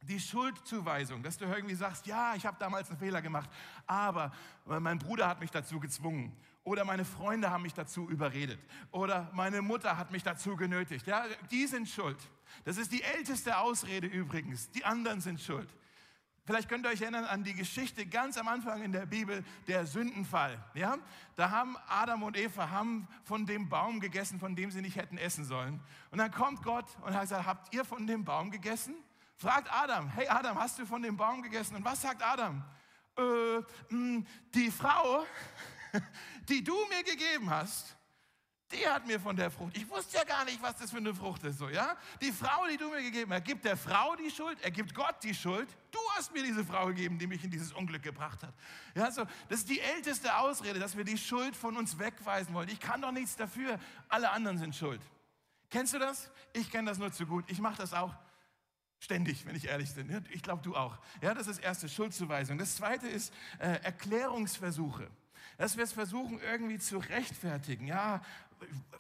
Die 0.03 0.19
Schuldzuweisung, 0.19 1.23
dass 1.23 1.37
du 1.37 1.45
irgendwie 1.45 1.75
sagst, 1.75 2.05
ja, 2.07 2.33
ich 2.35 2.45
habe 2.45 2.57
damals 2.59 2.89
einen 2.89 2.99
Fehler 2.99 3.21
gemacht, 3.21 3.49
aber 3.85 4.31
mein 4.65 4.99
Bruder 4.99 5.27
hat 5.27 5.39
mich 5.39 5.51
dazu 5.51 5.79
gezwungen 5.79 6.35
oder 6.63 6.85
meine 6.85 7.05
Freunde 7.05 7.49
haben 7.49 7.63
mich 7.63 7.73
dazu 7.73 8.09
überredet 8.09 8.59
oder 8.91 9.29
meine 9.33 9.61
Mutter 9.61 9.97
hat 9.97 10.11
mich 10.11 10.23
dazu 10.23 10.55
genötigt. 10.55 11.07
Ja, 11.07 11.25
die 11.49 11.65
sind 11.65 11.87
schuld. 11.87 12.17
Das 12.65 12.77
ist 12.77 12.91
die 12.91 13.03
älteste 13.03 13.57
Ausrede 13.57 14.07
übrigens. 14.07 14.69
Die 14.71 14.85
anderen 14.85 15.21
sind 15.21 15.41
schuld. 15.41 15.69
Vielleicht 16.47 16.69
könnt 16.69 16.85
ihr 16.85 16.91
euch 16.91 17.01
erinnern 17.01 17.25
an 17.25 17.43
die 17.43 17.53
Geschichte 17.53 18.05
ganz 18.05 18.37
am 18.37 18.47
Anfang 18.47 18.81
in 18.81 18.93
der 18.93 19.05
Bibel, 19.05 19.43
der 19.67 19.85
Sündenfall. 19.85 20.57
Ja? 20.75 20.97
Da 21.35 21.49
haben 21.49 21.75
Adam 21.89 22.23
und 22.23 22.37
Eva 22.37 22.69
haben 22.69 23.07
von 23.25 23.45
dem 23.45 23.67
Baum 23.67 23.99
gegessen, 23.99 24.39
von 24.39 24.55
dem 24.55 24.71
sie 24.71 24.81
nicht 24.81 24.95
hätten 24.95 25.17
essen 25.17 25.43
sollen. 25.43 25.81
Und 26.09 26.19
dann 26.19 26.31
kommt 26.31 26.63
Gott 26.63 26.85
und 27.01 27.13
hat 27.13 27.23
gesagt, 27.23 27.45
habt 27.45 27.73
ihr 27.73 27.83
von 27.83 28.07
dem 28.07 28.23
Baum 28.23 28.49
gegessen? 28.49 28.95
Fragt 29.37 29.71
Adam, 29.71 30.09
hey 30.09 30.27
Adam, 30.27 30.59
hast 30.59 30.79
du 30.79 30.85
von 30.85 31.01
dem 31.01 31.15
Baum 31.15 31.41
gegessen? 31.41 31.75
Und 31.75 31.85
was 31.85 32.01
sagt 32.01 32.21
Adam? 32.23 32.63
Äh, 33.17 33.21
mh, 33.21 33.65
hm, 33.89 34.27
die 34.53 34.71
Frau, 34.71 35.25
die 36.49 36.63
du 36.63 36.75
mir 36.89 37.03
gegeben 37.03 37.49
hast, 37.49 37.95
die 38.71 38.85
hat 38.85 39.07
mir 39.07 39.17
von 39.17 39.33
der 39.33 39.49
Frucht. 39.49 39.77
Ich 39.77 39.87
wusste 39.89 40.17
ja 40.17 40.25
gar 40.25 40.43
nicht, 40.43 40.61
was 40.61 40.75
das 40.75 40.91
für 40.91 40.97
eine 40.97 41.15
Frucht 41.15 41.41
ist, 41.45 41.57
so, 41.57 41.69
ja? 41.69 41.95
Die 42.19 42.33
Frau, 42.33 42.67
die 42.69 42.75
du 42.75 42.89
mir 42.89 43.01
gegeben 43.01 43.31
hast, 43.31 43.45
gibt 43.45 43.63
der 43.63 43.77
Frau 43.77 44.15
die 44.17 44.29
Schuld, 44.29 44.59
er 44.61 44.71
gibt 44.71 44.93
Gott 44.93 45.15
die 45.23 45.33
Schuld. 45.33 45.69
Du 45.89 45.99
hast 46.17 46.33
mir 46.33 46.43
diese 46.43 46.65
Frau 46.65 46.87
gegeben, 46.87 47.17
die 47.17 47.27
mich 47.27 47.41
in 47.45 47.49
dieses 47.49 47.71
Unglück 47.71 48.03
gebracht 48.03 48.43
hat. 48.43 48.53
Ja, 48.93 49.09
so, 49.09 49.23
das 49.47 49.59
ist 49.59 49.69
die 49.69 49.79
älteste 49.79 50.35
Ausrede, 50.35 50.79
dass 50.79 50.97
wir 50.97 51.05
die 51.05 51.17
Schuld 51.17 51.55
von 51.55 51.77
uns 51.77 51.97
wegweisen 51.97 52.53
wollen. 52.53 52.67
Ich 52.67 52.81
kann 52.81 53.01
doch 53.01 53.11
nichts 53.11 53.37
dafür, 53.37 53.79
alle 54.09 54.31
anderen 54.31 54.57
sind 54.57 54.75
schuld. 54.75 55.01
Kennst 55.69 55.93
du 55.93 55.99
das? 55.99 56.29
Ich 56.51 56.69
kenne 56.69 56.89
das 56.89 56.97
nur 56.97 57.11
zu 57.11 57.25
gut. 57.25 57.45
Ich 57.47 57.59
mache 57.59 57.77
das 57.77 57.93
auch 57.93 58.13
ständig, 58.99 59.45
wenn 59.45 59.55
ich 59.55 59.67
ehrlich 59.67 59.93
bin. 59.93 60.25
Ich 60.31 60.43
glaube, 60.43 60.61
du 60.63 60.75
auch. 60.75 60.97
Ja, 61.21 61.33
das 61.33 61.47
ist 61.47 61.59
erste, 61.59 61.89
Schuldzuweisung. 61.89 62.57
Das 62.57 62.75
zweite 62.75 63.07
ist 63.07 63.33
äh, 63.59 63.79
Erklärungsversuche 63.83 65.09
dass 65.57 65.75
wir 65.75 65.83
es 65.83 65.91
versuchen 65.91 66.39
irgendwie 66.39 66.77
zu 66.77 66.99
rechtfertigen. 66.99 67.87
Ja, 67.87 68.21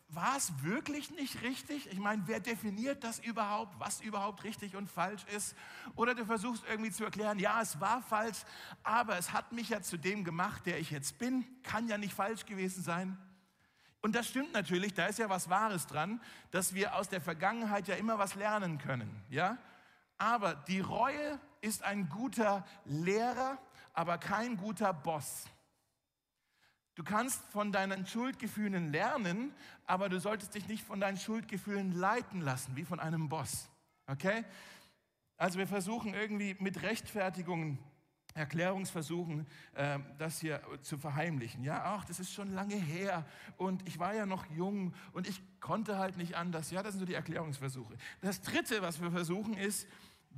war 0.09 0.37
es 0.37 0.51
wirklich 0.63 1.11
nicht 1.11 1.41
richtig? 1.41 1.87
Ich 1.91 1.99
meine, 1.99 2.23
wer 2.25 2.39
definiert 2.39 3.03
das 3.03 3.19
überhaupt, 3.19 3.79
was 3.79 4.01
überhaupt 4.01 4.43
richtig 4.43 4.75
und 4.75 4.89
falsch 4.89 5.23
ist? 5.35 5.55
Oder 5.95 6.15
du 6.15 6.25
versuchst 6.25 6.63
irgendwie 6.69 6.91
zu 6.91 7.03
erklären, 7.03 7.39
ja, 7.39 7.61
es 7.61 7.79
war 7.79 8.01
falsch, 8.01 8.39
aber 8.83 9.17
es 9.17 9.33
hat 9.33 9.51
mich 9.51 9.69
ja 9.69 9.81
zu 9.81 9.97
dem 9.97 10.23
gemacht, 10.23 10.65
der 10.65 10.79
ich 10.79 10.91
jetzt 10.91 11.17
bin, 11.17 11.45
kann 11.63 11.87
ja 11.87 11.97
nicht 11.97 12.13
falsch 12.13 12.45
gewesen 12.45 12.83
sein. 12.83 13.17
Und 14.01 14.15
das 14.15 14.27
stimmt 14.27 14.53
natürlich, 14.53 14.93
da 14.93 15.07
ist 15.07 15.19
ja 15.19 15.29
was 15.29 15.49
Wahres 15.49 15.87
dran, 15.87 16.21
dass 16.51 16.73
wir 16.73 16.95
aus 16.95 17.09
der 17.09 17.19
Vergangenheit 17.19 17.87
ja 17.87 17.95
immer 17.95 18.17
was 18.19 18.35
lernen 18.35 18.77
können, 18.77 19.23
ja? 19.29 19.57
Aber 20.17 20.55
die 20.55 20.79
Reue 20.79 21.39
ist 21.61 21.83
ein 21.83 22.09
guter 22.09 22.65
Lehrer, 22.85 23.57
aber 23.93 24.17
kein 24.17 24.57
guter 24.57 24.93
Boss. 24.93 25.45
Du 26.95 27.03
kannst 27.03 27.43
von 27.51 27.71
deinen 27.71 28.07
Schuldgefühlen 28.07 28.91
lernen, 28.91 29.53
aber 29.85 30.09
du 30.09 30.19
solltest 30.19 30.55
dich 30.55 30.67
nicht 30.67 30.83
von 30.83 30.99
deinen 30.99 31.17
Schuldgefühlen 31.17 31.91
leiten 31.91 32.41
lassen, 32.41 32.75
wie 32.75 32.85
von 32.85 32.99
einem 32.99 33.29
Boss. 33.29 33.69
Okay? 34.07 34.43
Also 35.37 35.59
wir 35.59 35.67
versuchen 35.67 36.15
irgendwie 36.15 36.55
mit 36.59 36.81
Rechtfertigungen, 36.81 37.77
Erklärungsversuchen, 38.33 39.45
äh, 39.73 39.99
das 40.17 40.39
hier 40.39 40.61
zu 40.81 40.97
verheimlichen. 40.97 41.63
Ja, 41.63 41.83
ach, 41.85 42.05
das 42.05 42.19
ist 42.19 42.33
schon 42.33 42.51
lange 42.53 42.75
her 42.75 43.25
und 43.57 43.87
ich 43.87 43.99
war 43.99 44.15
ja 44.15 44.25
noch 44.25 44.47
jung 44.47 44.93
und 45.13 45.27
ich 45.27 45.41
konnte 45.59 45.97
halt 45.97 46.17
nicht 46.17 46.35
anders. 46.35 46.71
Ja, 46.71 46.81
das 46.81 46.93
sind 46.93 46.99
so 47.01 47.05
die 47.05 47.13
Erklärungsversuche. 47.13 47.95
Das 48.21 48.41
Dritte, 48.41 48.81
was 48.81 49.01
wir 49.01 49.11
versuchen, 49.11 49.55
ist, 49.55 49.87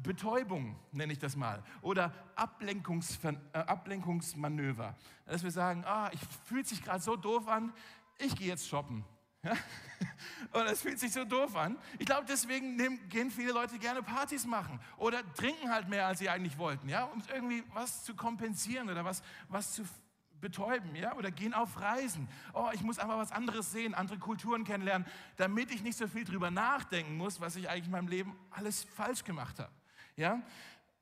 Betäubung, 0.04 0.78
nenne 0.92 1.14
ich 1.14 1.20
das 1.20 1.36
mal, 1.36 1.64
oder 1.82 2.14
Ablenkungs, 2.36 3.20
äh, 3.24 3.58
Ablenkungsmanöver. 3.58 4.96
Dass 5.26 5.44
wir 5.44 5.52
sagen, 5.52 5.84
ah, 5.86 6.10
ich 6.14 6.20
fühlt 6.46 6.68
sich 6.68 6.82
gerade 6.82 7.02
so 7.02 7.16
doof 7.16 7.48
an, 7.48 7.74
ich 8.18 8.36
gehe 8.36 8.48
jetzt 8.48 8.68
shoppen. 8.68 9.06
Ja? 9.44 9.54
Oder 10.54 10.72
es 10.72 10.82
fühlt 10.82 11.00
sich 11.00 11.14
so 11.14 11.24
doof 11.24 11.56
an. 11.56 11.78
Ich 11.98 12.06
glaube, 12.06 12.26
deswegen 12.28 12.76
nehmen, 12.76 13.00
gehen 13.08 13.32
viele 13.32 13.54
Leute 13.54 13.80
gerne 13.80 14.04
Partys 14.04 14.46
machen 14.46 14.80
oder 14.98 15.22
trinken 15.34 15.72
halt 15.72 15.88
mehr, 15.88 16.08
als 16.08 16.20
sie 16.20 16.30
eigentlich 16.30 16.58
wollten, 16.58 16.90
ja, 16.90 17.06
um 17.06 17.22
irgendwie 17.34 17.64
was 17.74 18.04
zu 18.04 18.16
kompensieren 18.16 18.90
oder 18.90 19.06
was, 19.06 19.24
was 19.48 19.74
zu 19.74 19.84
betäuben, 20.42 20.96
ja, 20.96 21.16
oder 21.16 21.32
gehen 21.32 21.54
auf 21.54 21.80
Reisen. 21.80 22.28
Oh, 22.54 22.70
ich 22.74 22.82
muss 22.82 23.00
einfach 23.00 23.18
was 23.18 23.32
anderes 23.32 23.72
sehen, 23.72 23.94
andere 23.94 24.20
Kulturen 24.20 24.64
kennenlernen, 24.64 25.08
damit 25.38 25.72
ich 25.72 25.84
nicht 25.84 25.98
so 25.98 26.08
viel 26.08 26.24
drüber 26.24 26.52
nachdenken 26.52 27.18
muss, 27.18 27.40
was 27.42 27.56
ich 27.56 27.70
eigentlich 27.70 27.86
in 27.86 27.92
meinem 27.92 28.08
Leben 28.08 28.36
alles 28.52 28.84
falsch 28.84 29.24
gemacht 29.24 29.60
habe. 29.60 29.72
Ja? 30.20 30.42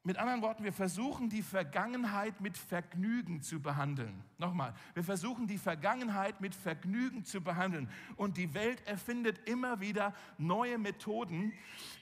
Mit 0.03 0.17
anderen 0.19 0.43
Worten, 0.43 0.63
wir 0.63 0.71
versuchen 0.71 1.27
die 1.27 1.41
Vergangenheit 1.41 2.39
mit 2.39 2.55
Vergnügen 2.55 3.41
zu 3.41 3.59
behandeln. 3.59 4.23
Nochmal, 4.37 4.73
wir 4.93 5.03
versuchen 5.03 5.47
die 5.47 5.57
Vergangenheit 5.57 6.39
mit 6.39 6.53
Vergnügen 6.53 7.25
zu 7.25 7.41
behandeln. 7.41 7.89
Und 8.15 8.37
die 8.37 8.53
Welt 8.53 8.79
erfindet 8.87 9.49
immer 9.49 9.81
wieder 9.81 10.13
neue 10.37 10.77
Methoden, 10.77 11.51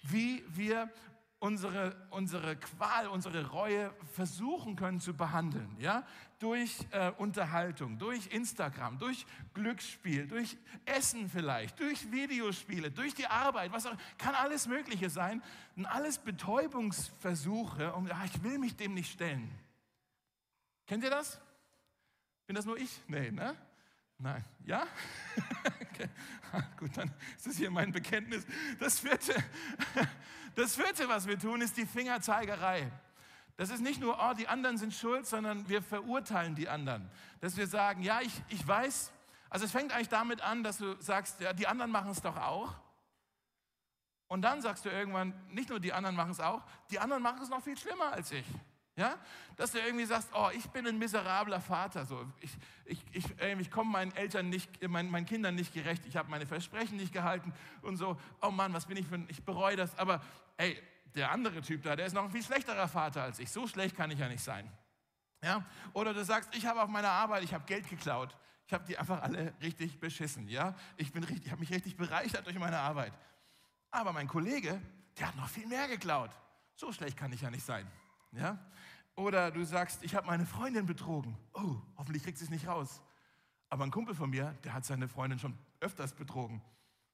wie 0.03 0.43
wir 0.50 0.91
unsere, 1.39 1.95
unsere 2.09 2.55
Qual, 2.55 3.07
unsere 3.07 3.47
Reue 3.49 3.93
versuchen 4.13 4.75
können 4.75 4.99
zu 4.99 5.13
behandeln. 5.13 5.75
Ja? 5.79 6.05
Durch 6.39 6.79
äh, 6.91 7.11
Unterhaltung, 7.17 7.97
durch 7.97 8.27
Instagram, 8.27 8.97
durch 8.97 9.25
Glücksspiel, 9.53 10.27
durch 10.27 10.57
Essen 10.85 11.29
vielleicht, 11.29 11.79
durch 11.79 12.11
Videospiele, 12.11 12.91
durch 12.91 13.13
die 13.13 13.27
Arbeit, 13.27 13.71
was 13.71 13.85
auch, 13.85 13.95
kann 14.17 14.35
alles 14.35 14.67
Mögliche 14.67 15.09
sein. 15.09 15.41
Und 15.75 15.85
alles 15.85 16.17
Betäubungsversuche, 16.17 17.93
um, 17.93 18.09
ach, 18.11 18.25
ich 18.25 18.43
will 18.43 18.57
mich 18.57 18.75
dem 18.75 18.93
nicht 18.93 19.11
stellen. 19.11 19.49
Kennt 20.87 21.03
ihr 21.03 21.09
das? 21.09 21.39
Bin 22.47 22.55
das 22.55 22.65
nur 22.65 22.77
ich? 22.77 23.01
Nee, 23.07 23.31
ne? 23.31 23.55
Nein. 24.17 24.43
Ja? 24.65 24.85
okay. 25.95 26.09
Gut, 26.79 26.95
dann 26.97 27.11
ist 27.35 27.47
das 27.47 27.55
hier 27.57 27.71
mein 27.71 27.91
Bekenntnis. 27.91 28.45
Das 28.79 28.99
vierte, 28.99 29.33
das 30.55 30.75
vierte, 30.75 31.07
was 31.07 31.27
wir 31.27 31.39
tun, 31.39 31.61
ist 31.61 31.77
die 31.77 31.85
Fingerzeigerei. 31.85 32.91
Das 33.57 33.69
ist 33.69 33.81
nicht 33.81 34.01
nur, 34.01 34.17
oh, 34.19 34.33
die 34.33 34.47
anderen 34.47 34.77
sind 34.77 34.93
schuld, 34.93 35.25
sondern 35.25 35.67
wir 35.69 35.81
verurteilen 35.81 36.55
die 36.55 36.67
anderen. 36.67 37.09
Dass 37.39 37.55
wir 37.55 37.67
sagen, 37.67 38.03
ja, 38.03 38.19
ich, 38.21 38.33
ich 38.49 38.65
weiß, 38.67 39.11
also 39.49 39.65
es 39.65 39.71
fängt 39.71 39.93
eigentlich 39.93 40.09
damit 40.09 40.41
an, 40.41 40.63
dass 40.63 40.77
du 40.77 40.95
sagst, 41.01 41.39
ja, 41.39 41.53
die 41.53 41.67
anderen 41.67 41.91
machen 41.91 42.11
es 42.11 42.21
doch 42.21 42.35
auch. 42.35 42.75
Und 44.27 44.41
dann 44.41 44.61
sagst 44.61 44.83
du 44.83 44.89
irgendwann, 44.89 45.33
nicht 45.49 45.69
nur 45.69 45.79
die 45.79 45.93
anderen 45.93 46.15
machen 46.15 46.31
es 46.31 46.39
auch, 46.39 46.63
die 46.89 46.99
anderen 46.99 47.23
machen 47.23 47.41
es 47.41 47.49
noch 47.49 47.63
viel 47.63 47.77
schlimmer 47.77 48.11
als 48.11 48.31
ich. 48.31 48.45
Ja? 48.95 49.17
Dass 49.57 49.71
du 49.71 49.79
irgendwie 49.79 50.05
sagst, 50.05 50.29
oh, 50.33 50.49
ich 50.55 50.69
bin 50.69 50.87
ein 50.87 50.97
miserabler 50.97 51.59
Vater. 51.59 52.05
So, 52.05 52.25
ich 52.39 52.51
ich, 52.85 53.03
ich, 53.11 53.25
ich 53.41 53.71
komme 53.71 53.91
meinen 53.91 54.15
Eltern 54.15 54.49
nicht, 54.49 54.87
meinen, 54.87 55.09
meinen 55.09 55.25
Kindern 55.25 55.55
nicht 55.55 55.73
gerecht. 55.73 56.05
Ich 56.05 56.15
habe 56.15 56.29
meine 56.29 56.45
Versprechen 56.45 56.97
nicht 56.97 57.11
gehalten 57.11 57.53
und 57.81 57.97
so, 57.97 58.17
oh 58.41 58.51
Mann, 58.51 58.73
was 58.73 58.85
bin 58.85 58.97
ich 58.97 59.07
für 59.07 59.15
ein, 59.15 59.25
ich 59.29 59.43
bereue 59.43 59.75
das. 59.75 59.97
Aber 59.97 60.21
ey, 60.57 60.81
der 61.15 61.31
andere 61.31 61.61
Typ 61.61 61.81
da, 61.83 61.95
der 61.95 62.05
ist 62.05 62.13
noch 62.13 62.23
ein 62.23 62.31
viel 62.31 62.43
schlechterer 62.43 62.87
Vater 62.87 63.23
als 63.23 63.39
ich. 63.39 63.51
So 63.51 63.67
schlecht 63.67 63.95
kann 63.95 64.11
ich 64.11 64.19
ja 64.19 64.27
nicht 64.27 64.43
sein. 64.43 64.69
Ja? 65.43 65.65
Oder 65.93 66.13
du 66.13 66.23
sagst, 66.23 66.55
ich 66.55 66.65
habe 66.65 66.81
auf 66.81 66.89
meiner 66.89 67.09
Arbeit, 67.09 67.43
ich 67.43 67.53
habe 67.53 67.65
Geld 67.65 67.89
geklaut. 67.89 68.35
Ich 68.67 68.73
habe 68.73 68.85
die 68.85 68.97
einfach 68.97 69.21
alle 69.21 69.53
richtig 69.61 69.99
beschissen. 69.99 70.47
Ja? 70.47 70.75
Ich, 70.97 71.13
ich 71.15 71.51
habe 71.51 71.59
mich 71.59 71.71
richtig 71.71 71.97
bereichert 71.97 72.45
durch 72.45 72.57
meine 72.57 72.79
Arbeit. 72.79 73.13
Aber 73.91 74.11
mein 74.13 74.27
Kollege, 74.27 74.81
der 75.17 75.27
hat 75.27 75.35
noch 75.35 75.49
viel 75.49 75.67
mehr 75.67 75.87
geklaut. 75.87 76.31
So 76.75 76.91
schlecht 76.91 77.17
kann 77.17 77.31
ich 77.31 77.41
ja 77.41 77.49
nicht 77.49 77.65
sein. 77.65 77.87
Ja? 78.35 78.59
Oder 79.15 79.51
du 79.51 79.63
sagst, 79.63 80.03
ich 80.03 80.15
habe 80.15 80.27
meine 80.27 80.45
Freundin 80.45 80.85
betrogen. 80.85 81.37
Oh, 81.53 81.75
hoffentlich 81.97 82.23
kriegt 82.23 82.37
sie 82.37 82.45
es 82.45 82.49
nicht 82.49 82.67
raus. 82.67 83.01
Aber 83.69 83.83
ein 83.83 83.91
Kumpel 83.91 84.13
von 84.13 84.29
mir, 84.29 84.55
der 84.63 84.73
hat 84.73 84.85
seine 84.85 85.07
Freundin 85.07 85.39
schon 85.39 85.57
öfters 85.79 86.13
betrogen. 86.13 86.61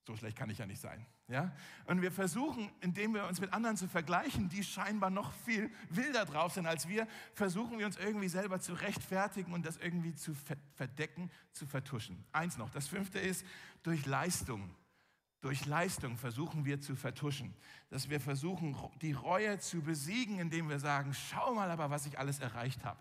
So 0.07 0.15
schlecht 0.15 0.35
kann 0.35 0.49
ich 0.49 0.57
ja 0.57 0.65
nicht 0.65 0.81
sein. 0.81 1.05
Ja? 1.27 1.51
Und 1.85 2.01
wir 2.01 2.11
versuchen, 2.11 2.71
indem 2.81 3.13
wir 3.13 3.27
uns 3.27 3.39
mit 3.39 3.53
anderen 3.53 3.77
zu 3.77 3.87
vergleichen, 3.87 4.49
die 4.49 4.63
scheinbar 4.63 5.11
noch 5.11 5.31
viel 5.31 5.71
wilder 5.89 6.25
drauf 6.25 6.53
sind 6.53 6.65
als 6.65 6.87
wir, 6.87 7.07
versuchen 7.33 7.77
wir 7.77 7.85
uns 7.85 7.97
irgendwie 7.97 8.27
selber 8.27 8.59
zu 8.59 8.73
rechtfertigen 8.73 9.53
und 9.53 9.65
das 9.65 9.77
irgendwie 9.77 10.15
zu 10.15 10.33
verdecken, 10.75 11.29
zu 11.51 11.67
vertuschen. 11.67 12.25
Eins 12.31 12.57
noch, 12.57 12.71
das 12.71 12.87
fünfte 12.87 13.19
ist 13.19 13.45
durch 13.83 14.05
Leistung. 14.07 14.75
Durch 15.41 15.65
Leistung 15.65 16.17
versuchen 16.17 16.65
wir 16.65 16.79
zu 16.79 16.95
vertuschen, 16.95 17.53
dass 17.89 18.10
wir 18.10 18.19
versuchen, 18.19 18.77
die 19.01 19.13
Reue 19.13 19.60
zu 19.60 19.81
besiegen, 19.81 20.39
indem 20.39 20.69
wir 20.69 20.79
sagen, 20.79 21.13
schau 21.13 21.55
mal 21.55 21.69
aber, 21.71 21.89
was 21.89 22.05
ich 22.05 22.19
alles 22.19 22.39
erreicht 22.39 22.86
habe. 22.86 23.00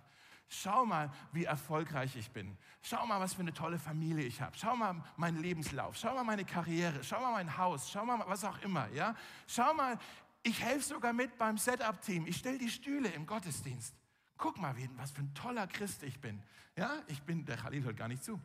Schau 0.49 0.85
mal, 0.85 1.13
wie 1.33 1.45
erfolgreich 1.45 2.17
ich 2.17 2.31
bin. 2.33 2.57
Schau 2.83 3.07
mal, 3.07 3.21
was 3.21 3.35
für 3.35 3.43
eine 3.43 3.53
tolle 3.53 3.79
Familie 3.79 4.25
ich 4.25 4.41
habe. 4.41 4.57
Schau 4.59 4.75
mal 4.75 5.01
meinen 5.17 5.41
Lebenslauf. 5.41 5.97
Schau 5.97 6.13
mal 6.15 6.25
meine 6.25 6.45
Karriere. 6.45 7.05
Schau 7.05 7.21
mal 7.21 7.31
mein 7.31 7.57
Haus. 7.57 7.89
Schau 7.89 8.05
mal 8.05 8.21
was 8.27 8.43
auch 8.43 8.61
immer. 8.63 8.89
Ja? 8.89 9.15
Schau 9.47 9.73
mal, 9.75 9.97
ich 10.43 10.61
helfe 10.61 10.83
sogar 10.83 11.13
mit 11.13 11.39
beim 11.39 11.57
Setup-Team. 11.57 12.27
Ich 12.27 12.39
stelle 12.39 12.59
die 12.59 12.71
Stühle 12.71 13.11
im 13.11 13.27
Gottesdienst. 13.27 13.95
Guck 14.39 14.59
mal, 14.59 14.75
was 14.97 15.13
für 15.13 15.21
ein 15.21 15.35
toller 15.35 15.69
Christ 15.69 16.03
ich 16.03 16.19
bin. 16.21 16.43
Ja, 16.77 16.91
ich 17.07 17.23
bin, 17.23 17.45
der 17.45 17.59
Khalil 17.59 17.85
hört 17.85 17.97
gar 17.97 18.09
nicht 18.09 18.25
zu. 18.25 18.41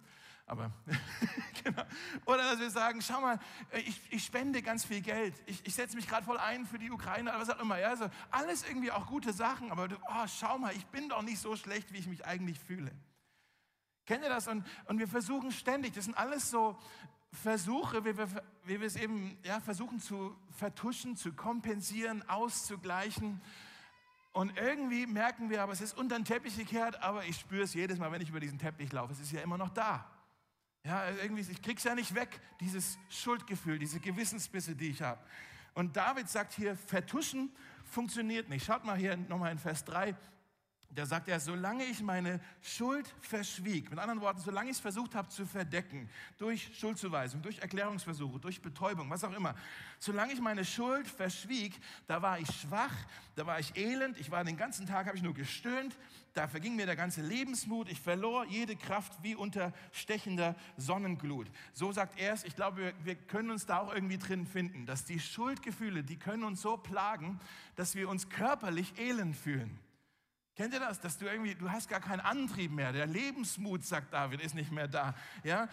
Aber 0.47 0.71
genau. 1.63 1.83
Oder 2.25 2.43
dass 2.51 2.59
wir 2.59 2.69
sagen, 2.69 3.01
schau 3.01 3.19
mal, 3.19 3.39
ich, 3.73 3.99
ich 4.11 4.23
spende 4.23 4.61
ganz 4.61 4.85
viel 4.85 5.01
Geld. 5.01 5.33
Ich, 5.47 5.65
ich 5.65 5.73
setze 5.73 5.95
mich 5.95 6.07
gerade 6.07 6.25
voll 6.25 6.37
ein 6.37 6.65
für 6.65 6.77
die 6.77 6.91
Ukraine 6.91 7.31
oder 7.31 7.39
was 7.39 7.49
auch 7.49 7.59
immer. 7.59 7.79
Ja, 7.79 7.89
also 7.89 8.09
alles 8.29 8.67
irgendwie 8.67 8.91
auch 8.91 9.07
gute 9.07 9.33
Sachen, 9.33 9.71
aber 9.71 9.87
du, 9.87 9.95
oh, 9.95 10.27
schau 10.27 10.59
mal, 10.59 10.75
ich 10.75 10.85
bin 10.87 11.09
doch 11.09 11.23
nicht 11.23 11.39
so 11.39 11.55
schlecht, 11.55 11.91
wie 11.93 11.97
ich 11.97 12.07
mich 12.07 12.25
eigentlich 12.25 12.59
fühle. 12.59 12.91
Kennt 14.05 14.23
ihr 14.23 14.29
das? 14.29 14.47
Und, 14.47 14.65
und 14.85 14.99
wir 14.99 15.07
versuchen 15.07 15.51
ständig, 15.51 15.93
das 15.93 16.05
sind 16.05 16.15
alles 16.15 16.51
so 16.51 16.77
Versuche, 17.31 18.05
wie 18.05 18.17
wir, 18.17 18.27
wie 18.63 18.79
wir 18.79 18.87
es 18.87 18.95
eben 18.95 19.37
ja, 19.43 19.59
versuchen 19.59 19.99
zu 19.99 20.35
vertuschen, 20.51 21.17
zu 21.17 21.33
kompensieren, 21.33 22.27
auszugleichen. 22.29 23.41
Und 24.31 24.57
irgendwie 24.57 25.05
merken 25.07 25.49
wir 25.49 25.63
aber, 25.63 25.73
es 25.73 25.81
ist 25.81 25.97
unter 25.97 26.17
den 26.17 26.23
Teppich 26.23 26.55
gekehrt, 26.57 27.01
aber 27.01 27.25
ich 27.25 27.37
spüre 27.37 27.63
es 27.63 27.73
jedes 27.73 27.99
Mal, 27.99 28.11
wenn 28.11 28.21
ich 28.21 28.29
über 28.29 28.39
diesen 28.39 28.59
Teppich 28.59 28.91
laufe. 28.91 29.11
Es 29.11 29.19
ist 29.19 29.31
ja 29.31 29.41
immer 29.41 29.57
noch 29.57 29.69
da. 29.69 30.05
Ja, 30.85 31.09
irgendwie, 31.21 31.41
ich 31.51 31.61
krieg's 31.63 31.83
ja 31.83 31.95
nicht 31.95 32.13
weg, 32.13 32.39
dieses 32.59 32.99
Schuldgefühl, 33.09 33.79
diese 33.79 33.99
Gewissensbisse, 33.99 34.75
die 34.75 34.89
ich 34.89 35.01
habe. 35.01 35.19
Und 35.73 35.97
David 35.97 36.29
sagt 36.29 36.53
hier, 36.53 36.77
vertuschen 36.77 37.49
funktioniert 37.85 38.49
nicht. 38.49 38.65
Schaut 38.65 38.85
mal 38.85 38.95
hier 38.95 39.17
nochmal 39.17 39.51
in 39.51 39.57
Vers 39.57 39.83
3. 39.85 40.15
Da 40.95 41.05
sagt 41.05 41.27
er, 41.27 41.41
solange 41.41 41.83
ich 41.83 42.01
meine 42.01 42.39
Schuld 42.61 43.13
verschwieg, 43.19 43.89
mit 43.89 43.99
anderen 43.99 44.21
Worten, 44.21 44.39
solange 44.39 44.69
ich 44.69 44.77
es 44.77 44.81
versucht 44.81 45.13
habe 45.13 45.27
zu 45.27 45.45
verdecken, 45.45 46.09
durch 46.37 46.71
Schuldzuweisung, 46.79 47.41
durch 47.41 47.59
Erklärungsversuche, 47.59 48.39
durch 48.39 48.61
Betäubung, 48.61 49.09
was 49.09 49.25
auch 49.25 49.33
immer, 49.33 49.55
solange 49.99 50.31
ich 50.31 50.39
meine 50.39 50.63
Schuld 50.63 51.07
verschwieg, 51.07 51.77
da 52.07 52.21
war 52.21 52.39
ich 52.39 52.47
schwach, 52.47 52.93
da 53.35 53.45
war 53.45 53.59
ich 53.59 53.75
elend, 53.75 54.17
ich 54.17 54.31
war 54.31 54.45
den 54.45 54.55
ganzen 54.55 54.87
Tag, 54.87 55.07
habe 55.07 55.17
ich 55.17 55.23
nur 55.23 55.33
gestöhnt, 55.33 55.97
da 56.33 56.47
verging 56.47 56.75
mir 56.77 56.85
der 56.85 56.95
ganze 56.95 57.21
Lebensmut, 57.21 57.89
ich 57.89 57.99
verlor 57.99 58.45
jede 58.45 58.77
Kraft 58.77 59.21
wie 59.21 59.35
unter 59.35 59.73
stechender 59.91 60.55
Sonnenglut. 60.77 61.47
So 61.73 61.91
sagt 61.91 62.19
er 62.19 62.33
es, 62.33 62.45
ich 62.45 62.55
glaube, 62.55 62.77
wir, 62.77 62.93
wir 63.03 63.15
können 63.15 63.51
uns 63.51 63.65
da 63.65 63.79
auch 63.79 63.93
irgendwie 63.93 64.17
drin 64.17 64.45
finden, 64.45 64.85
dass 64.85 65.03
die 65.03 65.19
Schuldgefühle, 65.19 66.03
die 66.03 66.17
können 66.17 66.43
uns 66.43 66.61
so 66.61 66.77
plagen, 66.77 67.39
dass 67.75 67.95
wir 67.95 68.07
uns 68.07 68.29
körperlich 68.29 68.97
elend 68.97 69.35
fühlen. 69.35 69.77
Kennt 70.55 70.73
ihr 70.73 70.79
das, 70.79 71.01
dass 71.01 71.17
du 71.17 71.25
irgendwie, 71.25 71.53
du 71.53 71.69
hast 71.69 71.89
gar 71.89 71.99
keinen 71.99 72.21
Antrieb 72.21 72.71
mehr, 72.71 72.93
der 72.93 73.07
Lebensmut, 73.07 73.83
sagt 73.83 74.13
David, 74.13 74.41
ist 74.41 74.55
nicht 74.55 74.71
mehr 74.71 74.87
da. 74.87 75.13
Ja? 75.43 75.67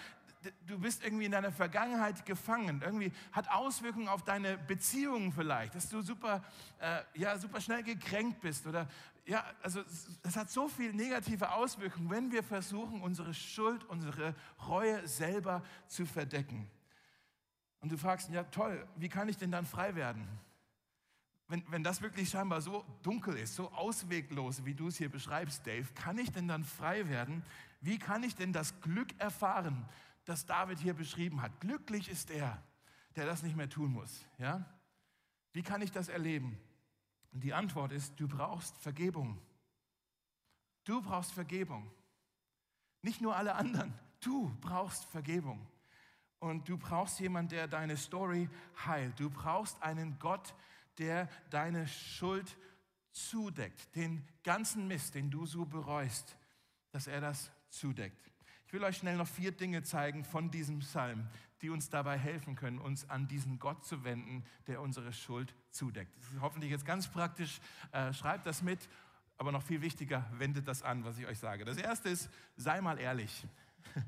Du 0.67 0.77
bist 0.81 1.05
irgendwie 1.05 1.27
in 1.27 1.31
deiner 1.31 1.53
Vergangenheit 1.53 2.27
gefangen. 2.27 2.83
Irgendwie 2.83 3.13
hat 3.31 3.49
Auswirkungen 3.49 4.09
auf 4.09 4.25
deine 4.25 4.59
Beziehungen 4.59 5.33
vielleicht, 5.33 5.77
dass 5.77 5.89
du 5.89 6.03
super, 6.03 6.43
äh, 6.81 7.03
ja, 7.15 7.39
super 7.39 7.61
schnell 7.61 7.85
gekränkt 7.85 8.41
bist. 8.41 8.67
Oder 8.67 8.89
ja, 9.25 9.45
also 9.63 9.83
es 10.25 10.37
hat 10.37 10.51
so 10.51 10.67
viele 10.67 10.95
negative 10.95 11.53
Auswirkungen, 11.53 12.11
wenn 12.11 12.33
wir 12.33 12.43
versuchen, 12.43 13.03
unsere 13.03 13.35
Schuld, 13.35 13.85
unsere 13.85 14.35
Reue 14.67 15.07
selber 15.07 15.63
zu 15.87 16.07
verdecken. 16.07 16.69
Und 17.81 17.93
du 17.93 17.97
fragst, 17.97 18.31
ja 18.31 18.43
toll, 18.43 18.85
wie 18.97 19.09
kann 19.09 19.29
ich 19.29 19.37
denn 19.37 19.53
dann 19.53 19.65
frei 19.65 19.95
werden? 19.95 20.27
Wenn, 21.53 21.63
wenn 21.69 21.85
das 21.85 22.01
wirklich 22.01 22.31
scheinbar 22.31 22.63
so 22.63 22.83
dunkel 23.03 23.37
ist, 23.37 23.57
so 23.57 23.71
ausweglos, 23.73 24.65
wie 24.65 24.75
du 24.75 24.87
es 24.89 24.97
hier 24.97 25.11
beschreibst, 25.11 25.67
Dave, 25.67 25.87
kann 25.95 26.17
ich 26.17 26.33
denn 26.33 26.49
dann 26.49 26.65
frei 26.65 27.11
werden? 27.11 27.45
Wie 27.83 27.99
kann 27.99 28.23
ich 28.23 28.35
denn 28.35 28.55
das 28.55 28.81
Glück 28.81 29.09
erfahren, 29.21 29.87
das 30.25 30.47
David 30.47 30.79
hier 30.79 30.95
beschrieben 30.95 31.43
hat? 31.43 31.61
Glücklich 31.61 32.09
ist 32.09 32.31
er, 32.31 32.63
der 33.17 33.27
das 33.27 33.43
nicht 33.43 33.55
mehr 33.55 33.69
tun 33.69 33.93
muss. 33.93 34.25
Ja? 34.39 34.65
Wie 35.53 35.63
kann 35.63 35.83
ich 35.83 35.93
das 35.93 36.09
erleben? 36.09 36.59
Und 37.33 37.45
die 37.45 37.53
Antwort 37.53 37.93
ist, 37.93 38.19
du 38.19 38.27
brauchst 38.27 38.79
Vergebung. 38.79 39.39
Du 40.85 41.03
brauchst 41.03 41.33
Vergebung. 41.33 41.91
Nicht 43.03 43.21
nur 43.21 43.37
alle 43.37 43.57
anderen, 43.57 43.93
du 44.21 44.57
brauchst 44.63 45.05
Vergebung. 45.05 45.67
Und 46.39 46.67
du 46.67 46.79
brauchst 46.79 47.21
jemanden, 47.21 47.51
der 47.51 47.69
deine 47.69 47.99
Story 47.99 48.49
heilt. 48.87 49.21
Du 49.21 49.29
brauchst 49.29 49.83
einen 49.83 50.19
Gott, 50.19 50.49
der 50.49 50.63
der 50.99 51.29
deine 51.51 51.87
Schuld 51.87 52.57
zudeckt, 53.13 53.95
den 53.95 54.27
ganzen 54.43 54.89
Mist, 54.89 55.15
den 55.15 55.31
du 55.31 55.47
so 55.47 55.65
bereust, 55.65 56.37
dass 56.91 57.07
er 57.07 57.21
das 57.21 57.51
zudeckt. 57.69 58.31
Ich 58.67 58.73
will 58.73 58.85
euch 58.85 58.97
schnell 58.97 59.17
noch 59.17 59.29
vier 59.29 59.53
Dinge 59.53 59.83
zeigen 59.83 60.25
von 60.25 60.51
diesem 60.51 60.79
Psalm, 60.79 61.27
die 61.61 61.71
uns 61.71 61.91
dabei 61.91 62.19
helfen 62.19 62.57
können, 62.57 62.79
uns 62.79 63.09
an 63.11 63.29
diesen 63.29 63.59
Gott 63.59 63.85
zu 63.85 64.03
wenden, 64.03 64.45
der 64.67 64.81
unsere 64.81 65.13
Schuld 65.13 65.55
zudeckt. 65.71 66.17
Das 66.17 66.33
ist 66.33 66.41
hoffentlich 66.41 66.71
jetzt 66.71 66.87
ganz 66.87 67.07
praktisch. 67.09 67.61
Äh, 67.93 68.13
schreibt 68.15 68.47
das 68.47 68.63
mit, 68.63 68.89
aber 69.37 69.53
noch 69.53 69.63
viel 69.63 69.83
wichtiger, 69.83 70.27
wendet 70.33 70.67
das 70.67 70.83
an, 70.83 71.05
was 71.05 71.19
ich 71.19 71.27
euch 71.27 71.39
sage. 71.39 71.65
Das 71.65 71.77
erste 71.77 72.09
ist, 72.09 72.31
sei 72.57 72.81
mal 72.81 72.99
ehrlich. 72.99 73.47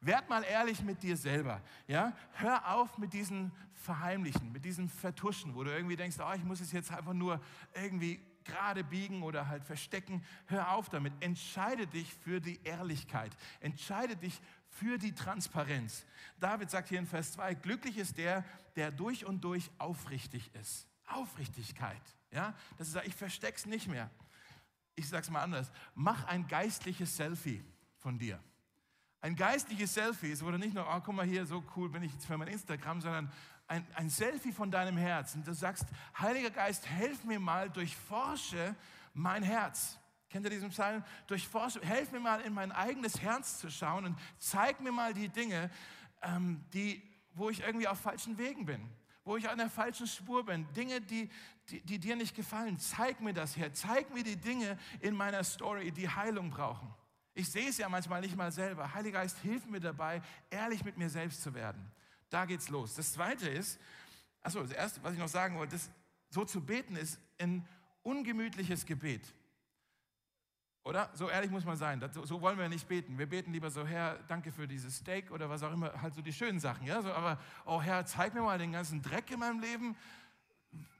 Werd 0.00 0.28
mal 0.28 0.42
ehrlich 0.44 0.82
mit 0.82 1.02
dir 1.02 1.16
selber. 1.16 1.60
Ja? 1.86 2.12
Hör 2.32 2.74
auf 2.74 2.98
mit 2.98 3.12
diesen 3.12 3.52
Verheimlichen, 3.72 4.52
mit 4.52 4.64
diesem 4.64 4.88
Vertuschen, 4.88 5.54
wo 5.54 5.64
du 5.64 5.70
irgendwie 5.70 5.96
denkst, 5.96 6.16
oh, 6.20 6.32
ich 6.34 6.44
muss 6.44 6.60
es 6.60 6.72
jetzt 6.72 6.92
einfach 6.92 7.12
nur 7.12 7.40
irgendwie 7.74 8.20
gerade 8.46 8.84
biegen 8.84 9.22
oder 9.22 9.48
halt 9.48 9.64
verstecken. 9.64 10.24
Hör 10.46 10.72
auf 10.72 10.88
damit. 10.88 11.12
Entscheide 11.20 11.86
dich 11.86 12.12
für 12.14 12.40
die 12.40 12.60
Ehrlichkeit. 12.64 13.36
Entscheide 13.60 14.16
dich 14.16 14.40
für 14.68 14.98
die 14.98 15.12
Transparenz. 15.12 16.06
David 16.38 16.70
sagt 16.70 16.88
hier 16.88 16.98
in 16.98 17.06
Vers 17.06 17.32
2, 17.32 17.54
glücklich 17.54 17.98
ist 17.98 18.16
der, 18.16 18.44
der 18.76 18.90
durch 18.90 19.24
und 19.24 19.42
durch 19.42 19.70
aufrichtig 19.78 20.54
ist. 20.54 20.88
Aufrichtigkeit. 21.06 22.02
Ja? 22.30 22.54
Das 22.78 22.88
ist, 22.88 22.96
ich 23.04 23.14
versteck's 23.14 23.66
nicht 23.66 23.88
mehr. 23.88 24.10
Ich 24.94 25.08
sag's 25.08 25.30
mal 25.30 25.42
anders. 25.42 25.70
Mach 25.94 26.24
ein 26.24 26.46
geistliches 26.46 27.16
Selfie 27.16 27.62
von 27.98 28.18
dir. 28.18 28.42
Ein 29.26 29.34
geistliches 29.34 29.92
Selfie 29.92 30.40
wo 30.40 30.52
du 30.52 30.56
nicht 30.56 30.72
nur, 30.72 30.86
oh, 30.88 31.00
guck 31.04 31.12
mal 31.12 31.26
hier, 31.26 31.44
so 31.44 31.60
cool 31.74 31.88
bin 31.88 32.04
ich 32.04 32.12
jetzt 32.12 32.26
für 32.26 32.38
mein 32.38 32.46
Instagram, 32.46 33.00
sondern 33.00 33.28
ein, 33.66 33.84
ein 33.96 34.08
Selfie 34.08 34.52
von 34.52 34.70
deinem 34.70 34.96
Herz. 34.96 35.34
Und 35.34 35.44
du 35.44 35.52
sagst, 35.52 35.84
Heiliger 36.16 36.50
Geist, 36.50 36.88
helf 36.88 37.24
mir 37.24 37.40
mal, 37.40 37.68
durchforsche 37.68 38.76
mein 39.14 39.42
Herz. 39.42 39.98
Kennt 40.30 40.46
ihr 40.46 40.50
diesen 40.50 40.70
Psalm? 40.70 41.02
Durchforsche, 41.26 41.80
helf 41.80 42.12
mir 42.12 42.20
mal 42.20 42.40
in 42.42 42.54
mein 42.54 42.70
eigenes 42.70 43.20
Herz 43.20 43.58
zu 43.58 43.68
schauen 43.68 44.04
und 44.04 44.18
zeig 44.38 44.78
mir 44.80 44.92
mal 44.92 45.12
die 45.12 45.28
Dinge, 45.28 45.72
ähm, 46.22 46.64
die, 46.72 47.02
wo 47.34 47.50
ich 47.50 47.62
irgendwie 47.62 47.88
auf 47.88 47.98
falschen 47.98 48.38
Wegen 48.38 48.64
bin, 48.64 48.80
wo 49.24 49.36
ich 49.36 49.50
an 49.50 49.58
der 49.58 49.70
falschen 49.70 50.06
Spur 50.06 50.46
bin. 50.46 50.72
Dinge, 50.74 51.00
die, 51.00 51.28
die, 51.68 51.80
die 51.80 51.98
dir 51.98 52.14
nicht 52.14 52.36
gefallen. 52.36 52.78
Zeig 52.78 53.20
mir 53.20 53.34
das 53.34 53.56
her. 53.56 53.72
Zeig 53.72 54.14
mir 54.14 54.22
die 54.22 54.36
Dinge 54.36 54.78
in 55.00 55.16
meiner 55.16 55.42
Story, 55.42 55.90
die 55.90 56.08
Heilung 56.08 56.50
brauchen. 56.50 56.94
Ich 57.36 57.50
sehe 57.50 57.68
es 57.68 57.76
ja 57.76 57.86
manchmal 57.90 58.22
nicht 58.22 58.34
mal 58.34 58.50
selber. 58.50 58.94
Heiliger 58.94 59.20
Geist, 59.20 59.36
hilf 59.40 59.66
mir 59.66 59.78
dabei, 59.78 60.22
ehrlich 60.48 60.82
mit 60.86 60.96
mir 60.96 61.10
selbst 61.10 61.42
zu 61.42 61.52
werden. 61.52 61.92
Da 62.30 62.46
geht's 62.46 62.70
los. 62.70 62.94
Das 62.94 63.12
zweite 63.12 63.46
ist, 63.46 63.78
achso, 64.42 64.62
das 64.62 64.70
erste, 64.70 65.02
was 65.04 65.12
ich 65.12 65.18
noch 65.18 65.28
sagen 65.28 65.58
wollte, 65.58 65.76
das, 65.76 65.90
so 66.30 66.46
zu 66.46 66.62
beten 66.64 66.96
ist 66.96 67.20
ein 67.38 67.68
ungemütliches 68.02 68.86
Gebet. 68.86 69.34
Oder? 70.82 71.10
So 71.12 71.28
ehrlich 71.28 71.50
muss 71.50 71.66
man 71.66 71.76
sein. 71.76 72.02
So 72.24 72.40
wollen 72.40 72.58
wir 72.58 72.70
nicht 72.70 72.88
beten. 72.88 73.18
Wir 73.18 73.28
beten 73.28 73.52
lieber 73.52 73.70
so, 73.70 73.86
Herr, 73.86 74.18
danke 74.28 74.50
für 74.50 74.66
dieses 74.66 74.96
Steak 74.96 75.30
oder 75.30 75.50
was 75.50 75.62
auch 75.62 75.72
immer, 75.74 75.92
halt 76.00 76.14
so 76.14 76.22
die 76.22 76.32
schönen 76.32 76.58
Sachen. 76.58 76.86
Ja? 76.86 77.02
So, 77.02 77.12
aber, 77.12 77.38
oh 77.66 77.82
Herr, 77.82 78.06
zeig 78.06 78.32
mir 78.32 78.40
mal 78.40 78.56
den 78.56 78.72
ganzen 78.72 79.02
Dreck 79.02 79.30
in 79.30 79.40
meinem 79.40 79.60
Leben. 79.60 79.94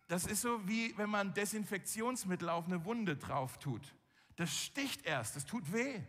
Das 0.07 0.27
ist 0.27 0.43
so, 0.43 0.69
wie 0.69 0.93
wenn 0.99 1.09
man 1.09 1.33
Desinfektionsmittel 1.33 2.51
auf 2.51 2.67
eine 2.67 2.85
Wunde 2.85 3.17
drauf 3.17 3.59
tut. 3.59 3.95
Das 4.37 4.55
sticht 4.55 5.07
erst, 5.07 5.35
das 5.35 5.47
tut 5.47 5.73
weh 5.73 6.03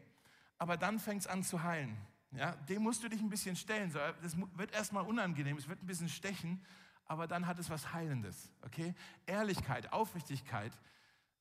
aber 0.58 0.78
dann 0.78 1.00
fängt 1.00 1.22
es 1.22 1.28
an 1.28 1.44
zu 1.44 1.64
heilen. 1.64 1.98
Ja, 2.32 2.52
dem 2.70 2.84
musst 2.84 3.04
du 3.04 3.10
dich 3.10 3.22
ein 3.22 3.30
bisschen 3.30 3.56
stellen. 3.56 3.92
Das 4.22 4.38
wird 4.56 4.74
erstmal 4.74 5.06
unangenehm, 5.06 5.58
es 5.58 5.68
wird 5.68 5.82
ein 5.82 5.88
bisschen 5.88 6.10
stechen, 6.10 6.64
aber 7.06 7.28
dann 7.28 7.48
hat 7.48 7.58
es 7.60 7.70
was 7.70 7.94
Heilendes. 7.94 8.52
Okay? 8.64 8.94
Ehrlichkeit, 9.26 9.92
Aufrichtigkeit 9.94 10.74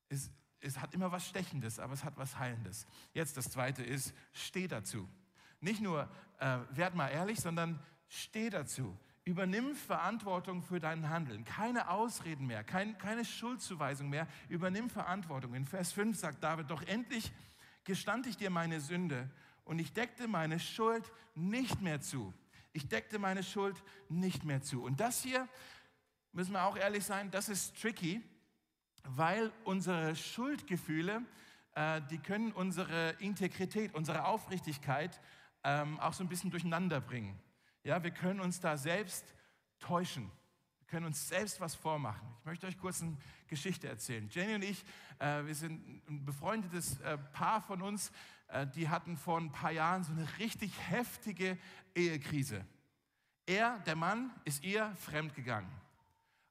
ist, 0.09 0.31
es 0.61 0.79
hat 0.79 0.93
immer 0.93 1.11
was 1.11 1.27
Stechendes, 1.27 1.79
aber 1.79 1.93
es 1.93 2.03
hat 2.03 2.17
was 2.17 2.39
Heilendes. 2.39 2.87
Jetzt 3.13 3.37
das 3.37 3.49
Zweite 3.49 3.83
ist, 3.83 4.13
steh 4.31 4.67
dazu. 4.67 5.07
Nicht 5.59 5.81
nur 5.81 6.09
äh, 6.39 6.59
werd 6.71 6.95
mal 6.95 7.09
ehrlich, 7.09 7.39
sondern 7.39 7.79
steh 8.07 8.49
dazu. 8.49 8.97
Übernimm 9.25 9.75
Verantwortung 9.75 10.63
für 10.63 10.79
dein 10.79 11.09
Handeln. 11.09 11.43
Keine 11.43 11.89
Ausreden 11.89 12.47
mehr, 12.47 12.63
kein, 12.63 12.97
keine 12.97 13.25
Schuldzuweisung 13.25 14.09
mehr. 14.09 14.25
Übernimm 14.47 14.89
Verantwortung. 14.89 15.53
In 15.53 15.65
Vers 15.65 15.91
5 15.91 16.17
sagt 16.17 16.41
David, 16.41 16.71
doch 16.71 16.81
endlich 16.83 17.33
gestand 17.87 18.27
ich 18.27 18.35
dir 18.35 18.49
meine 18.49 18.81
Sünde 18.81 19.29
und 19.63 19.79
ich 19.79 19.93
deckte 19.93 20.27
meine 20.27 20.59
Schuld 20.59 21.09
nicht 21.35 21.81
mehr 21.81 22.01
zu. 22.01 22.33
Ich 22.73 22.89
deckte 22.89 23.17
meine 23.17 23.43
Schuld 23.43 23.81
nicht 24.09 24.43
mehr 24.43 24.61
zu. 24.61 24.83
Und 24.83 24.99
das 24.99 25.23
hier, 25.23 25.47
müssen 26.33 26.51
wir 26.51 26.63
auch 26.63 26.77
ehrlich 26.77 27.05
sein, 27.05 27.31
das 27.31 27.47
ist 27.47 27.81
tricky, 27.81 28.21
weil 29.03 29.53
unsere 29.63 30.17
Schuldgefühle, 30.17 31.23
äh, 31.75 32.01
die 32.11 32.17
können 32.17 32.51
unsere 32.51 33.11
Integrität, 33.19 33.95
unsere 33.95 34.25
Aufrichtigkeit 34.25 35.21
ähm, 35.63 35.97
auch 36.01 36.13
so 36.13 36.25
ein 36.25 36.29
bisschen 36.29 36.51
durcheinander 36.51 36.99
bringen. 36.99 37.39
Ja, 37.83 38.03
wir 38.03 38.11
können 38.11 38.41
uns 38.41 38.59
da 38.59 38.75
selbst 38.75 39.33
täuschen. 39.79 40.29
Können 40.87 41.05
uns 41.05 41.27
selbst 41.27 41.59
was 41.59 41.75
vormachen. 41.75 42.27
Ich 42.39 42.45
möchte 42.45 42.67
euch 42.67 42.77
kurz 42.77 43.01
eine 43.01 43.17
Geschichte 43.47 43.87
erzählen. 43.87 44.29
Jenny 44.29 44.55
und 44.55 44.63
ich, 44.63 44.83
äh, 45.19 45.45
wir 45.45 45.55
sind 45.55 46.07
ein 46.09 46.25
befreundetes 46.25 46.99
äh, 47.01 47.17
Paar 47.17 47.61
von 47.61 47.81
uns, 47.81 48.11
äh, 48.47 48.65
die 48.67 48.87
hatten 48.87 49.17
vor 49.17 49.37
ein 49.37 49.51
paar 49.51 49.71
Jahren 49.71 50.03
so 50.03 50.13
eine 50.13 50.27
richtig 50.39 50.71
heftige 50.89 51.57
Ehekrise. 51.93 52.65
Er, 53.45 53.79
der 53.79 53.95
Mann, 53.95 54.31
ist 54.45 54.63
ihr 54.63 54.93
fremdgegangen. 54.95 55.69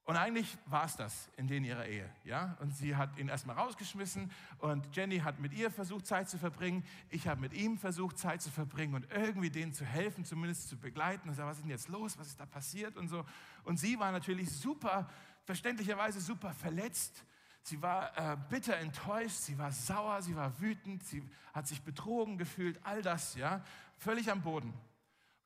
Und 0.06 0.16
eigentlich 0.16 0.56
war 0.66 0.84
es 0.84 0.94
das 0.94 1.28
in 1.36 1.48
denen 1.48 1.66
ihrer 1.66 1.84
Ehe. 1.84 2.08
Ja? 2.22 2.56
Und 2.60 2.70
sie 2.76 2.94
hat 2.94 3.18
ihn 3.18 3.28
erstmal 3.28 3.56
rausgeschmissen 3.56 4.30
und 4.58 4.94
Jenny 4.94 5.18
hat 5.18 5.40
mit 5.40 5.52
ihr 5.52 5.68
versucht, 5.68 6.06
Zeit 6.06 6.30
zu 6.30 6.38
verbringen. 6.38 6.84
Ich 7.10 7.26
habe 7.26 7.40
mit 7.40 7.52
ihm 7.52 7.76
versucht, 7.76 8.16
Zeit 8.16 8.40
zu 8.40 8.52
verbringen 8.52 8.94
und 8.94 9.10
irgendwie 9.10 9.50
denen 9.50 9.72
zu 9.72 9.84
helfen, 9.84 10.24
zumindest 10.24 10.68
zu 10.68 10.78
begleiten. 10.78 11.28
Und 11.28 11.34
sag, 11.34 11.46
was 11.46 11.56
ist 11.56 11.64
denn 11.64 11.70
jetzt 11.70 11.88
los? 11.88 12.16
Was 12.18 12.28
ist 12.28 12.38
da 12.38 12.46
passiert? 12.46 12.96
Und 12.96 13.08
so. 13.08 13.24
Und 13.64 13.80
sie 13.80 13.98
war 13.98 14.12
natürlich 14.12 14.48
super, 14.52 15.10
verständlicherweise 15.44 16.20
super 16.20 16.52
verletzt. 16.54 17.24
Sie 17.62 17.82
war 17.82 18.16
äh, 18.16 18.36
bitter 18.48 18.76
enttäuscht, 18.76 19.38
sie 19.38 19.58
war 19.58 19.72
sauer, 19.72 20.22
sie 20.22 20.36
war 20.36 20.60
wütend, 20.60 21.02
sie 21.02 21.28
hat 21.52 21.66
sich 21.66 21.82
betrogen 21.82 22.38
gefühlt, 22.38 22.78
all 22.84 23.02
das, 23.02 23.34
ja, 23.34 23.60
völlig 23.98 24.30
am 24.30 24.40
Boden. 24.40 24.72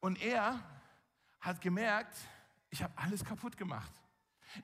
Und 0.00 0.20
er 0.20 0.60
hat 1.40 1.62
gemerkt, 1.62 2.14
ich 2.68 2.82
habe 2.82 2.92
alles 2.98 3.24
kaputt 3.24 3.56
gemacht. 3.56 3.90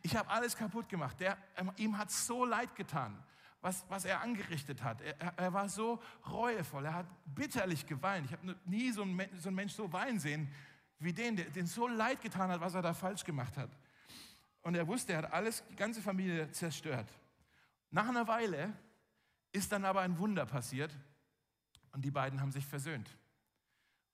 Ich 0.02 0.16
habe 0.16 0.30
alles 0.30 0.56
kaputt 0.56 0.88
gemacht. 0.88 1.20
Der, 1.20 1.38
ähm, 1.56 1.72
ihm 1.76 1.98
hat 1.98 2.10
so 2.10 2.44
leid 2.44 2.74
getan, 2.74 3.22
was, 3.60 3.84
was 3.88 4.04
er 4.04 4.20
angerichtet 4.20 4.82
hat. 4.82 5.00
Er, 5.00 5.16
er, 5.36 5.52
war 5.52 5.68
so 5.68 6.02
reuevoll, 6.30 6.84
er 6.84 6.94
hat 6.94 7.06
bitterlich 7.26 7.86
geweint. 7.86 8.26
Ich 8.26 8.32
habe 8.32 8.56
nie 8.64 8.90
so 8.92 9.02
einen, 9.02 9.28
so 9.38 9.48
einen 9.48 9.56
Mensch 9.56 9.72
so 9.72 9.92
weinen 9.92 10.18
sehen 10.18 10.52
wie 10.98 11.12
den, 11.12 11.36
der 11.36 11.46
den 11.46 11.66
so 11.66 11.86
leid 11.88 12.20
getan 12.22 12.50
hat, 12.50 12.60
was 12.60 12.74
er 12.74 12.82
da 12.82 12.94
falsch 12.94 13.24
gemacht 13.24 13.56
hat. 13.56 13.70
Und 14.62 14.74
er 14.74 14.86
wusste, 14.86 15.12
er 15.12 15.18
hat 15.18 15.32
alles, 15.32 15.62
die 15.70 15.76
ganze 15.76 16.00
Familie 16.00 16.50
zerstört. 16.50 17.08
Nach 17.90 18.08
einer 18.08 18.26
Weile 18.26 18.72
ist 19.52 19.72
dann 19.72 19.84
aber 19.84 20.00
ein 20.00 20.18
Wunder 20.18 20.46
passiert 20.46 20.96
und 21.92 22.04
die 22.04 22.10
beiden 22.10 22.40
haben 22.40 22.52
sich 22.52 22.66
versöhnt. 22.66 23.16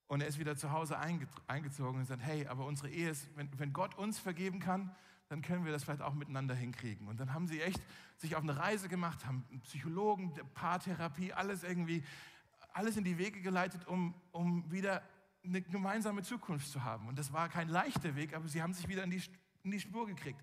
Und 0.08 0.20
er 0.20 0.26
ist 0.26 0.38
wieder 0.38 0.56
zu 0.56 0.70
Hause 0.72 0.98
eingezogen 0.98 2.00
und 2.00 2.04
sagt, 2.04 2.22
hey, 2.22 2.46
aber 2.46 2.66
unsere 2.66 2.90
Ehe 2.90 3.10
ist, 3.10 3.34
wenn, 3.34 3.48
wenn 3.58 3.72
Gott 3.72 3.94
uns 3.94 4.18
vergeben 4.18 4.60
kann, 4.60 4.94
dann 5.32 5.40
können 5.40 5.64
wir 5.64 5.72
das 5.72 5.84
vielleicht 5.84 6.02
auch 6.02 6.12
miteinander 6.12 6.54
hinkriegen. 6.54 7.08
Und 7.08 7.18
dann 7.18 7.32
haben 7.32 7.46
sie 7.46 7.62
echt 7.62 7.80
sich 8.18 8.36
auf 8.36 8.42
eine 8.42 8.54
Reise 8.54 8.90
gemacht, 8.90 9.24
haben 9.24 9.44
Psychologen, 9.64 10.30
Paartherapie, 10.52 11.32
alles 11.32 11.64
irgendwie, 11.64 12.04
alles 12.74 12.98
in 12.98 13.04
die 13.04 13.16
Wege 13.16 13.40
geleitet, 13.40 13.86
um, 13.86 14.14
um 14.30 14.70
wieder 14.70 15.02
eine 15.42 15.62
gemeinsame 15.62 16.22
Zukunft 16.22 16.70
zu 16.70 16.84
haben. 16.84 17.08
Und 17.08 17.18
das 17.18 17.32
war 17.32 17.48
kein 17.48 17.68
leichter 17.68 18.14
Weg, 18.14 18.34
aber 18.34 18.46
sie 18.46 18.62
haben 18.62 18.74
sich 18.74 18.86
wieder 18.88 19.04
in 19.04 19.10
die, 19.10 19.22
in 19.64 19.70
die 19.70 19.80
Spur 19.80 20.06
gekriegt. 20.06 20.40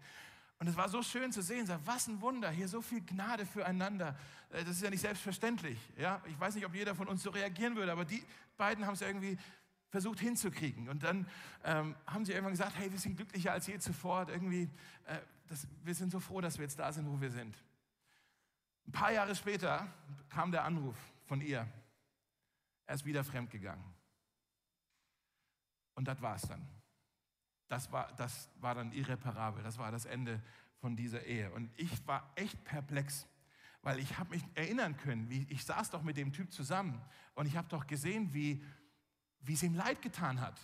Und 0.57 0.67
es 0.67 0.75
war 0.75 0.89
so 0.89 1.03
schön 1.03 1.31
zu 1.31 1.43
sehen, 1.43 1.69
was 1.85 2.07
ein 2.07 2.19
Wunder, 2.19 2.49
hier 2.49 2.67
so 2.67 2.81
viel 2.81 3.01
Gnade 3.01 3.45
füreinander. 3.45 4.17
Äh, 4.49 4.63
das 4.63 4.71
ist 4.71 4.81
ja 4.81 4.89
nicht 4.89 5.01
selbstverständlich. 5.01 5.77
Ja? 5.97 6.19
Ich 6.25 6.37
weiß 6.39 6.55
nicht, 6.55 6.65
ob 6.65 6.73
jeder 6.73 6.95
von 6.95 7.07
uns 7.07 7.21
so 7.21 7.29
reagieren 7.29 7.75
würde, 7.75 7.91
aber 7.91 8.05
die 8.05 8.23
beiden 8.57 8.87
haben 8.87 8.95
es 8.95 9.01
irgendwie 9.01 9.37
versucht 9.89 10.19
hinzukriegen. 10.19 10.89
Und 10.89 11.03
dann 11.03 11.27
ähm, 11.63 11.95
haben 12.05 12.25
sie 12.25 12.31
irgendwann 12.31 12.53
gesagt, 12.53 12.75
hey, 12.77 12.91
wir 12.91 12.99
sind 12.99 13.15
glücklicher 13.15 13.51
als 13.51 13.67
je 13.67 13.77
zuvor. 13.79 14.27
irgendwie, 14.29 14.69
äh, 15.05 15.19
das, 15.47 15.67
wir 15.83 15.95
sind 15.95 16.11
so 16.11 16.19
froh, 16.19 16.41
dass 16.41 16.57
wir 16.57 16.63
jetzt 16.63 16.79
da 16.79 16.91
sind, 16.91 17.07
wo 17.07 17.19
wir 17.19 17.31
sind. 17.31 17.57
Ein 18.87 18.91
paar 18.91 19.11
Jahre 19.11 19.35
später 19.35 19.87
kam 20.29 20.51
der 20.51 20.63
Anruf 20.63 20.95
von 21.25 21.41
ihr. 21.41 21.67
Er 22.85 22.95
ist 22.95 23.05
wieder 23.05 23.23
fremdgegangen. 23.23 23.83
Und 25.95 26.07
das 26.07 26.21
war 26.21 26.35
es 26.35 26.43
dann. 26.43 26.67
Das 27.67 27.91
war, 27.91 28.11
das 28.13 28.49
war 28.59 28.73
dann 28.73 28.91
irreparabel. 28.91 29.63
Das 29.63 29.77
war 29.77 29.91
das 29.91 30.05
Ende 30.05 30.41
von 30.79 30.95
dieser 30.95 31.23
Ehe. 31.25 31.51
Und 31.51 31.69
ich 31.77 32.07
war 32.07 32.31
echt 32.35 32.63
perplex, 32.63 33.27
weil 33.81 33.99
ich 33.99 34.17
habe 34.17 34.31
mich 34.31 34.43
erinnern 34.55 34.97
können, 34.97 35.29
wie 35.29 35.45
ich 35.49 35.63
saß 35.65 35.91
doch 35.91 36.01
mit 36.01 36.17
dem 36.17 36.31
Typ 36.33 36.51
zusammen 36.51 37.01
und 37.35 37.45
ich 37.45 37.57
habe 37.57 37.67
doch 37.69 37.85
gesehen, 37.85 38.33
wie, 38.33 38.63
wie 39.41 39.53
es 39.53 39.63
ihm 39.63 39.73
leid 39.73 40.01
getan 40.01 40.41
hat. 40.41 40.59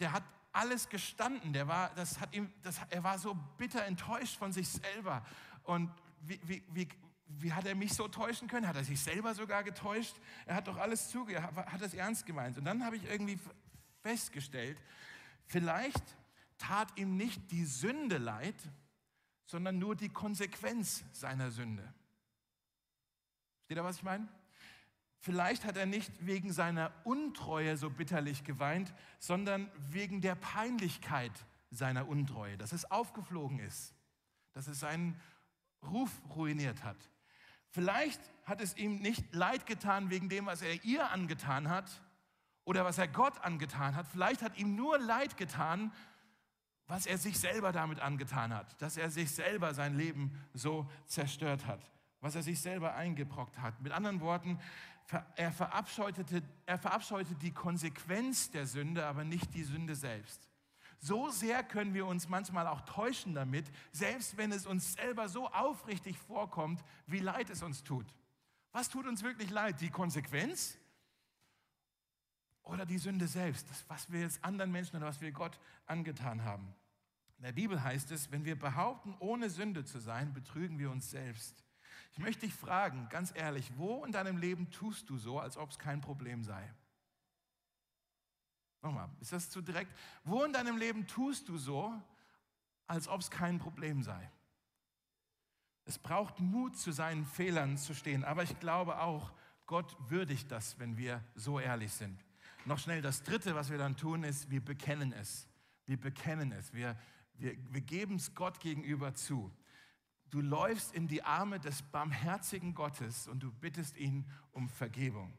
Der 0.00 0.12
hat 0.12 0.22
alles 0.52 0.88
gestanden. 0.88 1.52
Der 1.52 1.68
war, 1.68 1.94
das 1.94 2.20
hat 2.20 2.34
ihm, 2.34 2.52
das, 2.62 2.80
er 2.90 3.04
war 3.04 3.18
so 3.18 3.34
bitter 3.58 3.84
enttäuscht 3.84 4.36
von 4.36 4.52
sich 4.52 4.68
selber. 4.68 5.24
Und 5.64 5.90
wie, 6.20 6.40
wie, 6.44 6.62
wie, 6.70 6.88
wie 7.26 7.52
hat 7.52 7.66
er 7.66 7.74
mich 7.74 7.92
so 7.92 8.08
täuschen 8.08 8.48
können? 8.48 8.66
Hat 8.66 8.76
er 8.76 8.84
sich 8.84 9.00
selber 9.00 9.34
sogar 9.34 9.62
getäuscht? 9.62 10.16
Er 10.46 10.56
hat 10.56 10.68
doch 10.68 10.76
alles 10.76 11.10
zugehört, 11.10 11.54
hat 11.54 11.82
es 11.82 11.94
ernst 11.94 12.24
gemeint. 12.24 12.56
Und 12.56 12.64
dann 12.64 12.84
habe 12.84 12.96
ich 12.96 13.04
irgendwie 13.04 13.38
festgestellt, 14.02 14.80
vielleicht 15.46 16.04
tat 16.58 16.96
ihm 16.96 17.16
nicht 17.16 17.50
die 17.50 17.64
Sünde 17.64 18.18
leid, 18.18 18.56
sondern 19.44 19.78
nur 19.78 19.94
die 19.94 20.08
Konsequenz 20.08 21.04
seiner 21.12 21.50
Sünde. 21.50 21.92
Steht 23.64 23.78
da, 23.78 23.84
was 23.84 23.96
ich 23.96 24.02
meine? 24.02 24.28
Vielleicht 25.26 25.64
hat 25.64 25.76
er 25.76 25.86
nicht 25.86 26.24
wegen 26.24 26.52
seiner 26.52 26.92
Untreue 27.02 27.76
so 27.76 27.90
bitterlich 27.90 28.44
geweint, 28.44 28.94
sondern 29.18 29.68
wegen 29.76 30.20
der 30.20 30.36
Peinlichkeit 30.36 31.32
seiner 31.72 32.06
Untreue, 32.06 32.56
dass 32.56 32.70
es 32.70 32.88
aufgeflogen 32.92 33.58
ist, 33.58 33.92
dass 34.52 34.68
es 34.68 34.78
seinen 34.78 35.20
Ruf 35.82 36.12
ruiniert 36.36 36.84
hat. 36.84 36.96
Vielleicht 37.70 38.20
hat 38.44 38.60
es 38.60 38.76
ihm 38.76 39.00
nicht 39.00 39.34
leid 39.34 39.66
getan 39.66 40.10
wegen 40.10 40.28
dem, 40.28 40.46
was 40.46 40.62
er 40.62 40.84
ihr 40.84 41.10
angetan 41.10 41.68
hat 41.70 41.90
oder 42.64 42.84
was 42.84 42.96
er 42.96 43.08
Gott 43.08 43.40
angetan 43.40 43.96
hat. 43.96 44.06
Vielleicht 44.06 44.42
hat 44.42 44.56
ihm 44.56 44.76
nur 44.76 44.96
leid 44.96 45.36
getan, 45.36 45.90
was 46.86 47.04
er 47.04 47.18
sich 47.18 47.40
selber 47.40 47.72
damit 47.72 47.98
angetan 47.98 48.54
hat, 48.54 48.80
dass 48.80 48.96
er 48.96 49.10
sich 49.10 49.32
selber 49.32 49.74
sein 49.74 49.96
Leben 49.96 50.40
so 50.54 50.88
zerstört 51.06 51.66
hat, 51.66 51.80
was 52.20 52.36
er 52.36 52.44
sich 52.44 52.60
selber 52.60 52.94
eingebrockt 52.94 53.58
hat. 53.58 53.80
Mit 53.80 53.90
anderen 53.90 54.20
Worten, 54.20 54.60
er 55.36 55.52
verabscheute, 55.52 56.42
er 56.66 56.78
verabscheute 56.78 57.34
die 57.36 57.52
Konsequenz 57.52 58.50
der 58.50 58.66
Sünde, 58.66 59.06
aber 59.06 59.24
nicht 59.24 59.54
die 59.54 59.62
Sünde 59.62 59.94
selbst. 59.94 60.48
So 60.98 61.30
sehr 61.30 61.62
können 61.62 61.94
wir 61.94 62.06
uns 62.06 62.28
manchmal 62.28 62.66
auch 62.66 62.80
täuschen 62.82 63.34
damit, 63.34 63.70
selbst 63.92 64.36
wenn 64.36 64.50
es 64.50 64.66
uns 64.66 64.94
selber 64.94 65.28
so 65.28 65.48
aufrichtig 65.48 66.18
vorkommt, 66.18 66.82
wie 67.06 67.20
leid 67.20 67.50
es 67.50 67.62
uns 67.62 67.84
tut. 67.84 68.06
Was 68.72 68.88
tut 68.88 69.06
uns 69.06 69.22
wirklich 69.22 69.50
leid? 69.50 69.80
Die 69.80 69.90
Konsequenz 69.90 70.76
oder 72.62 72.84
die 72.84 72.98
Sünde 72.98 73.28
selbst? 73.28 73.68
Das, 73.70 73.84
was 73.88 74.10
wir 74.10 74.20
jetzt 74.20 74.42
anderen 74.44 74.72
Menschen 74.72 74.96
oder 74.96 75.06
was 75.06 75.20
wir 75.20 75.32
Gott 75.32 75.58
angetan 75.86 76.44
haben. 76.44 76.74
In 77.38 77.44
der 77.44 77.52
Bibel 77.52 77.82
heißt 77.82 78.10
es, 78.12 78.30
wenn 78.32 78.44
wir 78.44 78.58
behaupten, 78.58 79.14
ohne 79.18 79.50
Sünde 79.50 79.84
zu 79.84 79.98
sein, 79.98 80.32
betrügen 80.32 80.78
wir 80.78 80.90
uns 80.90 81.10
selbst. 81.10 81.65
Ich 82.16 82.22
möchte 82.22 82.46
dich 82.46 82.54
fragen, 82.54 83.10
ganz 83.10 83.30
ehrlich, 83.34 83.70
wo 83.76 84.02
in 84.06 84.10
deinem 84.10 84.38
Leben 84.38 84.70
tust 84.70 85.10
du 85.10 85.18
so, 85.18 85.38
als 85.38 85.58
ob 85.58 85.70
es 85.70 85.78
kein 85.78 86.00
Problem 86.00 86.44
sei? 86.44 86.72
Nochmal, 88.80 89.10
ist 89.20 89.32
das 89.32 89.50
zu 89.50 89.60
direkt? 89.60 89.92
Wo 90.24 90.42
in 90.42 90.54
deinem 90.54 90.78
Leben 90.78 91.06
tust 91.06 91.46
du 91.46 91.58
so, 91.58 91.92
als 92.86 93.06
ob 93.06 93.20
es 93.20 93.30
kein 93.30 93.58
Problem 93.58 94.02
sei? 94.02 94.30
Es 95.84 95.98
braucht 95.98 96.40
Mut, 96.40 96.78
zu 96.78 96.90
seinen 96.90 97.26
Fehlern 97.26 97.76
zu 97.76 97.94
stehen, 97.94 98.24
aber 98.24 98.44
ich 98.44 98.58
glaube 98.60 98.98
auch, 98.98 99.34
Gott 99.66 99.94
würdigt 100.08 100.50
das, 100.50 100.78
wenn 100.78 100.96
wir 100.96 101.22
so 101.34 101.60
ehrlich 101.60 101.92
sind. 101.92 102.24
Noch 102.64 102.78
schnell, 102.78 103.02
das 103.02 103.24
Dritte, 103.24 103.54
was 103.54 103.70
wir 103.70 103.76
dann 103.76 103.94
tun, 103.94 104.24
ist, 104.24 104.50
wir 104.50 104.64
bekennen 104.64 105.12
es. 105.12 105.46
Wir 105.84 106.00
bekennen 106.00 106.50
es. 106.52 106.72
Wir, 106.72 106.96
wir, 107.34 107.56
wir 107.70 107.82
geben 107.82 108.16
es 108.16 108.34
Gott 108.34 108.58
gegenüber 108.58 109.14
zu. 109.14 109.52
Du 110.30 110.40
läufst 110.40 110.94
in 110.94 111.08
die 111.08 111.22
Arme 111.22 111.60
des 111.60 111.82
barmherzigen 111.82 112.74
Gottes 112.74 113.28
und 113.28 113.42
du 113.42 113.52
bittest 113.52 113.96
ihn 113.96 114.24
um 114.52 114.68
Vergebung. 114.68 115.32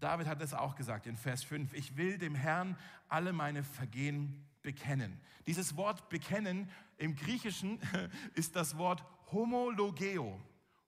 David 0.00 0.26
hat 0.26 0.42
es 0.42 0.52
auch 0.52 0.76
gesagt 0.76 1.06
in 1.06 1.16
Vers 1.16 1.44
5, 1.44 1.72
ich 1.72 1.96
will 1.96 2.18
dem 2.18 2.34
Herrn 2.34 2.76
alle 3.08 3.32
meine 3.32 3.64
Vergehen 3.64 4.44
bekennen. 4.62 5.20
Dieses 5.46 5.76
Wort 5.76 6.08
bekennen 6.08 6.68
im 6.98 7.16
Griechischen 7.16 7.80
ist 8.34 8.56
das 8.56 8.76
Wort 8.76 9.04
homologeo. 9.32 10.40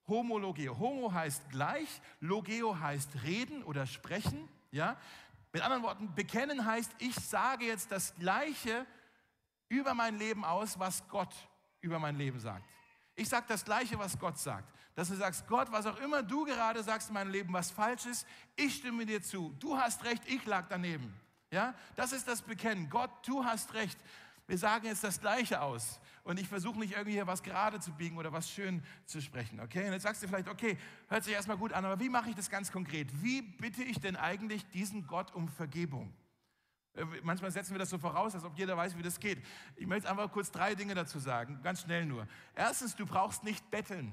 Homologeo. 0.07 0.77
Homo 0.77 1.11
heißt 1.11 1.49
gleich, 1.49 2.01
logeo 2.19 2.79
heißt 2.79 3.23
reden 3.23 3.63
oder 3.63 3.85
sprechen. 3.85 4.47
Ja? 4.71 4.97
Mit 5.51 5.61
anderen 5.61 5.83
Worten, 5.83 6.13
bekennen 6.15 6.65
heißt, 6.65 6.95
ich 6.99 7.15
sage 7.15 7.65
jetzt 7.65 7.91
das 7.91 8.15
Gleiche 8.15 8.85
über 9.69 9.93
mein 9.93 10.17
Leben 10.17 10.45
aus, 10.45 10.79
was 10.79 11.07
Gott 11.09 11.33
über 11.81 11.99
mein 11.99 12.15
Leben 12.17 12.39
sagt. 12.39 12.63
Ich 13.17 13.27
sage 13.27 13.45
das 13.47 13.65
Gleiche, 13.65 13.97
was 13.97 14.17
Gott 14.17 14.37
sagt. 14.37 14.71
Dass 14.93 15.09
du 15.09 15.15
sagst, 15.15 15.47
Gott, 15.47 15.71
was 15.71 15.87
auch 15.87 15.99
immer 15.99 16.21
du 16.21 16.45
gerade 16.45 16.81
sagst 16.83 17.09
in 17.09 17.15
meinem 17.15 17.31
Leben, 17.31 17.51
was 17.51 17.71
falsch 17.71 18.05
ist, 18.05 18.27
ich 18.55 18.75
stimme 18.75 19.05
dir 19.05 19.21
zu. 19.21 19.53
Du 19.59 19.75
hast 19.75 20.05
recht, 20.05 20.21
ich 20.27 20.45
lag 20.45 20.67
daneben. 20.69 21.13
Ja, 21.51 21.73
das 21.95 22.11
ist 22.11 22.27
das 22.27 22.43
Bekennen. 22.43 22.89
Gott, 22.89 23.09
du 23.25 23.43
hast 23.43 23.73
recht. 23.73 23.97
Wir 24.45 24.57
sagen 24.57 24.85
jetzt 24.85 25.03
das 25.03 25.19
Gleiche 25.19 25.61
aus. 25.61 25.99
Und 26.23 26.39
ich 26.39 26.47
versuche 26.47 26.77
nicht 26.77 26.91
irgendwie 26.91 27.13
hier 27.13 27.25
was 27.25 27.41
gerade 27.41 27.79
zu 27.79 27.91
biegen 27.91 28.17
oder 28.17 28.31
was 28.31 28.49
schön 28.51 28.83
zu 29.05 29.19
sprechen. 29.19 29.59
Okay? 29.61 29.87
Und 29.87 29.93
jetzt 29.93 30.03
sagst 30.03 30.21
du 30.21 30.27
vielleicht, 30.27 30.47
okay, 30.47 30.77
hört 31.07 31.23
sich 31.23 31.33
erstmal 31.33 31.57
gut 31.57 31.73
an, 31.73 31.85
aber 31.85 31.99
wie 31.99 32.09
mache 32.09 32.29
ich 32.29 32.35
das 32.35 32.49
ganz 32.49 32.71
konkret? 32.71 33.07
Wie 33.23 33.41
bitte 33.41 33.81
ich 33.81 33.99
denn 33.99 34.15
eigentlich 34.15 34.63
diesen 34.69 35.07
Gott 35.07 35.33
um 35.33 35.47
Vergebung? 35.47 36.13
Äh, 36.97 37.05
manchmal 37.23 37.51
setzen 37.51 37.73
wir 37.73 37.79
das 37.79 37.89
so 37.89 37.97
voraus, 37.97 38.35
als 38.35 38.43
ob 38.43 38.57
jeder 38.57 38.75
weiß, 38.75 38.97
wie 38.97 39.03
das 39.03 39.19
geht. 39.19 39.43
Ich 39.75 39.87
möchte 39.87 40.09
einfach 40.09 40.31
kurz 40.31 40.51
drei 40.51 40.75
Dinge 40.75 40.95
dazu 40.95 41.19
sagen, 41.19 41.59
ganz 41.63 41.81
schnell 41.81 42.05
nur. 42.05 42.27
Erstens, 42.55 42.95
du 42.95 43.05
brauchst 43.05 43.43
nicht 43.43 43.69
betteln. 43.71 44.11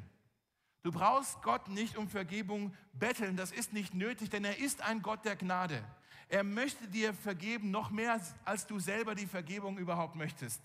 Du 0.83 0.93
brauchst 0.93 1.41
Gott 1.43 1.69
nicht 1.69 1.97
um 1.97 2.09
Vergebung 2.09 2.75
betteln, 2.93 3.37
das 3.37 3.53
ist 3.53 3.73
nicht 3.73 3.95
nötig, 3.95 4.29
denn 4.29 4.45
er 4.45 4.59
ist 4.59 4.83
ein 4.83 5.01
Gott 5.01 5.25
der 5.25 5.35
Gnade. 5.35 5.83
Er 6.29 6.45
möchte 6.45 6.87
dir 6.89 7.15
vergeben, 7.15 7.71
noch 7.71 7.91
mehr 7.91 8.21
als 8.45 8.67
du 8.67 8.79
selber 8.79 9.15
die 9.15 9.27
Vergebung 9.27 9.79
überhaupt 9.79 10.15
möchtest. 10.15 10.61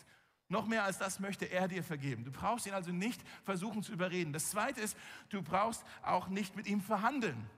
Noch 0.50 0.66
mehr 0.66 0.84
als 0.84 0.98
das 0.98 1.20
möchte 1.20 1.46
er 1.46 1.68
dir 1.68 1.84
vergeben. 1.84 2.26
Du 2.26 2.32
brauchst 2.32 2.66
ihn 2.66 2.74
also 2.74 2.92
nicht 2.92 3.22
versuchen 3.44 3.84
zu 3.84 3.94
überreden. 3.94 4.34
Das 4.34 4.50
Zweite 4.50 4.82
ist, 4.82 4.98
du 5.30 5.42
brauchst 5.42 5.86
auch 6.02 6.28
nicht 6.28 6.56
mit 6.56 6.68
ihm 6.68 6.82
verhandeln. 6.82 7.50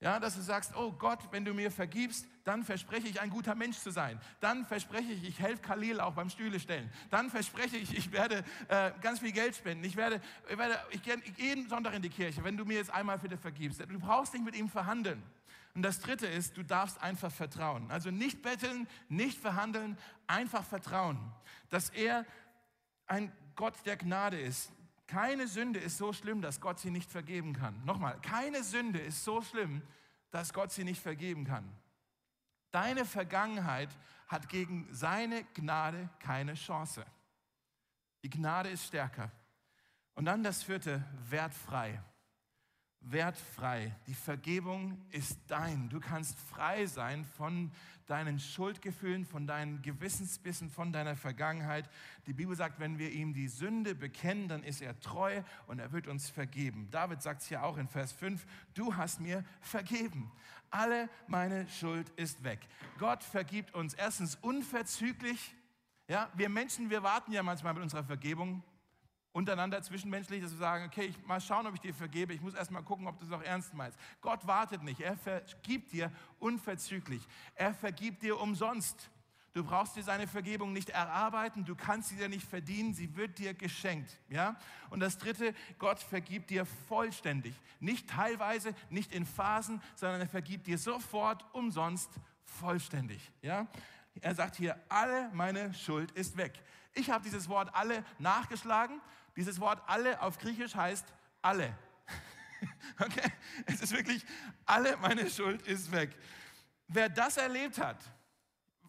Ja, 0.00 0.20
dass 0.20 0.36
du 0.36 0.42
sagst, 0.42 0.76
oh 0.76 0.92
Gott, 0.92 1.18
wenn 1.32 1.44
du 1.44 1.52
mir 1.52 1.72
vergibst, 1.72 2.26
dann 2.44 2.62
verspreche 2.62 3.08
ich, 3.08 3.20
ein 3.20 3.30
guter 3.30 3.56
Mensch 3.56 3.78
zu 3.78 3.90
sein. 3.90 4.20
Dann 4.38 4.64
verspreche 4.64 5.12
ich, 5.12 5.24
ich 5.24 5.40
helfe 5.40 5.60
Khalil 5.60 6.00
auch 6.00 6.14
beim 6.14 6.30
Stühle 6.30 6.60
stellen. 6.60 6.88
Dann 7.10 7.30
verspreche 7.30 7.76
ich, 7.76 7.96
ich 7.96 8.12
werde 8.12 8.44
äh, 8.68 8.92
ganz 9.00 9.18
viel 9.18 9.32
Geld 9.32 9.56
spenden. 9.56 9.82
Ich 9.82 9.96
werde, 9.96 10.20
ich 10.48 10.56
werde, 10.56 10.78
ich 10.90 11.02
gehe 11.02 11.20
jeden 11.36 11.68
Sonntag 11.68 11.94
in 11.94 12.02
die 12.02 12.10
Kirche, 12.10 12.44
wenn 12.44 12.56
du 12.56 12.64
mir 12.64 12.76
jetzt 12.76 12.90
einmal 12.90 13.18
dich 13.18 13.40
vergibst. 13.40 13.80
Du 13.80 13.98
brauchst 13.98 14.34
nicht 14.34 14.44
mit 14.44 14.54
ihm 14.54 14.68
verhandeln. 14.68 15.20
Und 15.74 15.82
das 15.82 16.00
dritte 16.00 16.28
ist, 16.28 16.56
du 16.56 16.62
darfst 16.62 17.02
einfach 17.02 17.32
vertrauen. 17.32 17.90
Also 17.90 18.12
nicht 18.12 18.40
betteln, 18.40 18.86
nicht 19.08 19.38
verhandeln, 19.38 19.98
einfach 20.28 20.64
vertrauen, 20.64 21.18
dass 21.70 21.90
er 21.90 22.24
ein 23.06 23.32
Gott 23.56 23.74
der 23.84 23.96
Gnade 23.96 24.40
ist. 24.40 24.70
Keine 25.08 25.48
Sünde 25.48 25.80
ist 25.80 25.98
so 25.98 26.12
schlimm, 26.12 26.42
dass 26.42 26.60
Gott 26.60 26.78
sie 26.78 26.90
nicht 26.90 27.10
vergeben 27.10 27.54
kann. 27.54 27.84
Nochmal, 27.84 28.20
keine 28.20 28.62
Sünde 28.62 29.00
ist 29.00 29.24
so 29.24 29.42
schlimm, 29.42 29.82
dass 30.30 30.52
Gott 30.52 30.70
sie 30.70 30.84
nicht 30.84 31.02
vergeben 31.02 31.44
kann. 31.44 31.68
Deine 32.70 33.04
Vergangenheit 33.06 33.88
hat 34.28 34.48
gegen 34.50 34.86
seine 34.92 35.44
Gnade 35.54 36.10
keine 36.20 36.54
Chance. 36.54 37.04
Die 38.22 38.30
Gnade 38.30 38.68
ist 38.68 38.84
stärker. 38.84 39.30
Und 40.14 40.26
dann 40.26 40.42
das 40.42 40.62
vierte, 40.62 41.02
wertfrei 41.30 42.02
wertfrei. 43.00 43.94
Die 44.06 44.14
Vergebung 44.14 45.00
ist 45.10 45.38
dein. 45.46 45.88
Du 45.88 46.00
kannst 46.00 46.38
frei 46.38 46.86
sein 46.86 47.24
von 47.24 47.70
deinen 48.06 48.38
Schuldgefühlen, 48.38 49.24
von 49.24 49.46
deinen 49.46 49.82
Gewissensbissen, 49.82 50.70
von 50.70 50.92
deiner 50.92 51.14
Vergangenheit. 51.14 51.88
Die 52.26 52.32
Bibel 52.32 52.56
sagt, 52.56 52.80
wenn 52.80 52.98
wir 52.98 53.12
ihm 53.12 53.34
die 53.34 53.48
Sünde 53.48 53.94
bekennen, 53.94 54.48
dann 54.48 54.62
ist 54.62 54.80
er 54.80 54.98
treu 55.00 55.42
und 55.66 55.78
er 55.78 55.92
wird 55.92 56.06
uns 56.06 56.28
vergeben. 56.28 56.88
David 56.90 57.22
sagt 57.22 57.42
es 57.42 57.48
hier 57.48 57.62
auch 57.62 57.76
in 57.76 57.88
Vers 57.88 58.12
5, 58.12 58.44
du 58.74 58.96
hast 58.96 59.20
mir 59.20 59.44
vergeben. 59.60 60.32
Alle 60.70 61.08
meine 61.26 61.68
Schuld 61.68 62.08
ist 62.16 62.44
weg. 62.44 62.60
Gott 62.98 63.22
vergibt 63.22 63.74
uns 63.74 63.94
erstens 63.94 64.36
unverzüglich. 64.36 65.54
Ja, 66.08 66.30
wir 66.34 66.48
Menschen, 66.48 66.90
wir 66.90 67.02
warten 67.02 67.32
ja 67.32 67.42
manchmal 67.42 67.74
mit 67.74 67.82
unserer 67.82 68.04
Vergebung 68.04 68.62
untereinander 69.38 69.80
zwischenmenschlich, 69.80 70.42
dass 70.42 70.50
wir 70.50 70.58
sagen, 70.58 70.86
okay, 70.86 71.04
ich 71.04 71.26
mal 71.26 71.40
schauen, 71.40 71.66
ob 71.68 71.74
ich 71.74 71.80
dir 71.80 71.94
vergebe. 71.94 72.34
Ich 72.34 72.40
muss 72.40 72.54
erst 72.54 72.72
mal 72.72 72.82
gucken, 72.82 73.06
ob 73.06 73.20
du 73.20 73.24
es 73.24 73.30
auch 73.30 73.42
ernst 73.42 73.72
meinst. 73.72 73.96
Gott 74.20 74.44
wartet 74.48 74.82
nicht. 74.82 75.00
Er 75.00 75.16
vergibt 75.16 75.92
dir 75.92 76.10
unverzüglich. 76.40 77.22
Er 77.54 77.72
vergibt 77.72 78.22
dir 78.22 78.40
umsonst. 78.40 79.10
Du 79.54 79.62
brauchst 79.62 79.94
dir 79.94 80.02
seine 80.02 80.26
Vergebung 80.26 80.72
nicht 80.72 80.90
erarbeiten, 80.90 81.64
du 81.64 81.74
kannst 81.74 82.10
sie 82.10 82.16
dir 82.16 82.28
nicht 82.28 82.46
verdienen, 82.46 82.94
sie 82.94 83.16
wird 83.16 83.38
dir 83.38 83.54
geschenkt, 83.54 84.16
ja? 84.28 84.56
Und 84.90 85.00
das 85.00 85.18
dritte, 85.18 85.54
Gott 85.78 85.98
vergibt 85.98 86.50
dir 86.50 86.64
vollständig, 86.86 87.54
nicht 87.80 88.08
teilweise, 88.08 88.74
nicht 88.90 89.10
in 89.10 89.26
Phasen, 89.26 89.82
sondern 89.96 90.20
er 90.20 90.28
vergibt 90.28 90.66
dir 90.66 90.78
sofort 90.78 91.44
umsonst 91.54 92.10
vollständig, 92.44 93.32
ja? 93.42 93.66
Er 94.20 94.34
sagt 94.34 94.54
hier, 94.56 94.78
alle 94.88 95.30
meine 95.32 95.74
Schuld 95.74 96.12
ist 96.12 96.36
weg. 96.36 96.52
Ich 96.94 97.10
habe 97.10 97.24
dieses 97.24 97.48
Wort 97.48 97.74
alle 97.74 98.04
nachgeschlagen. 98.18 99.00
Dieses 99.38 99.60
Wort 99.60 99.80
alle 99.86 100.20
auf 100.20 100.36
Griechisch 100.36 100.74
heißt 100.74 101.06
alle. 101.40 101.72
Okay? 103.00 103.30
Es 103.66 103.80
ist 103.80 103.92
wirklich, 103.92 104.26
alle 104.66 104.96
meine 104.96 105.30
Schuld 105.30 105.62
ist 105.62 105.92
weg. 105.92 106.10
Wer 106.88 107.08
das 107.08 107.36
erlebt 107.36 107.78
hat, 107.78 107.98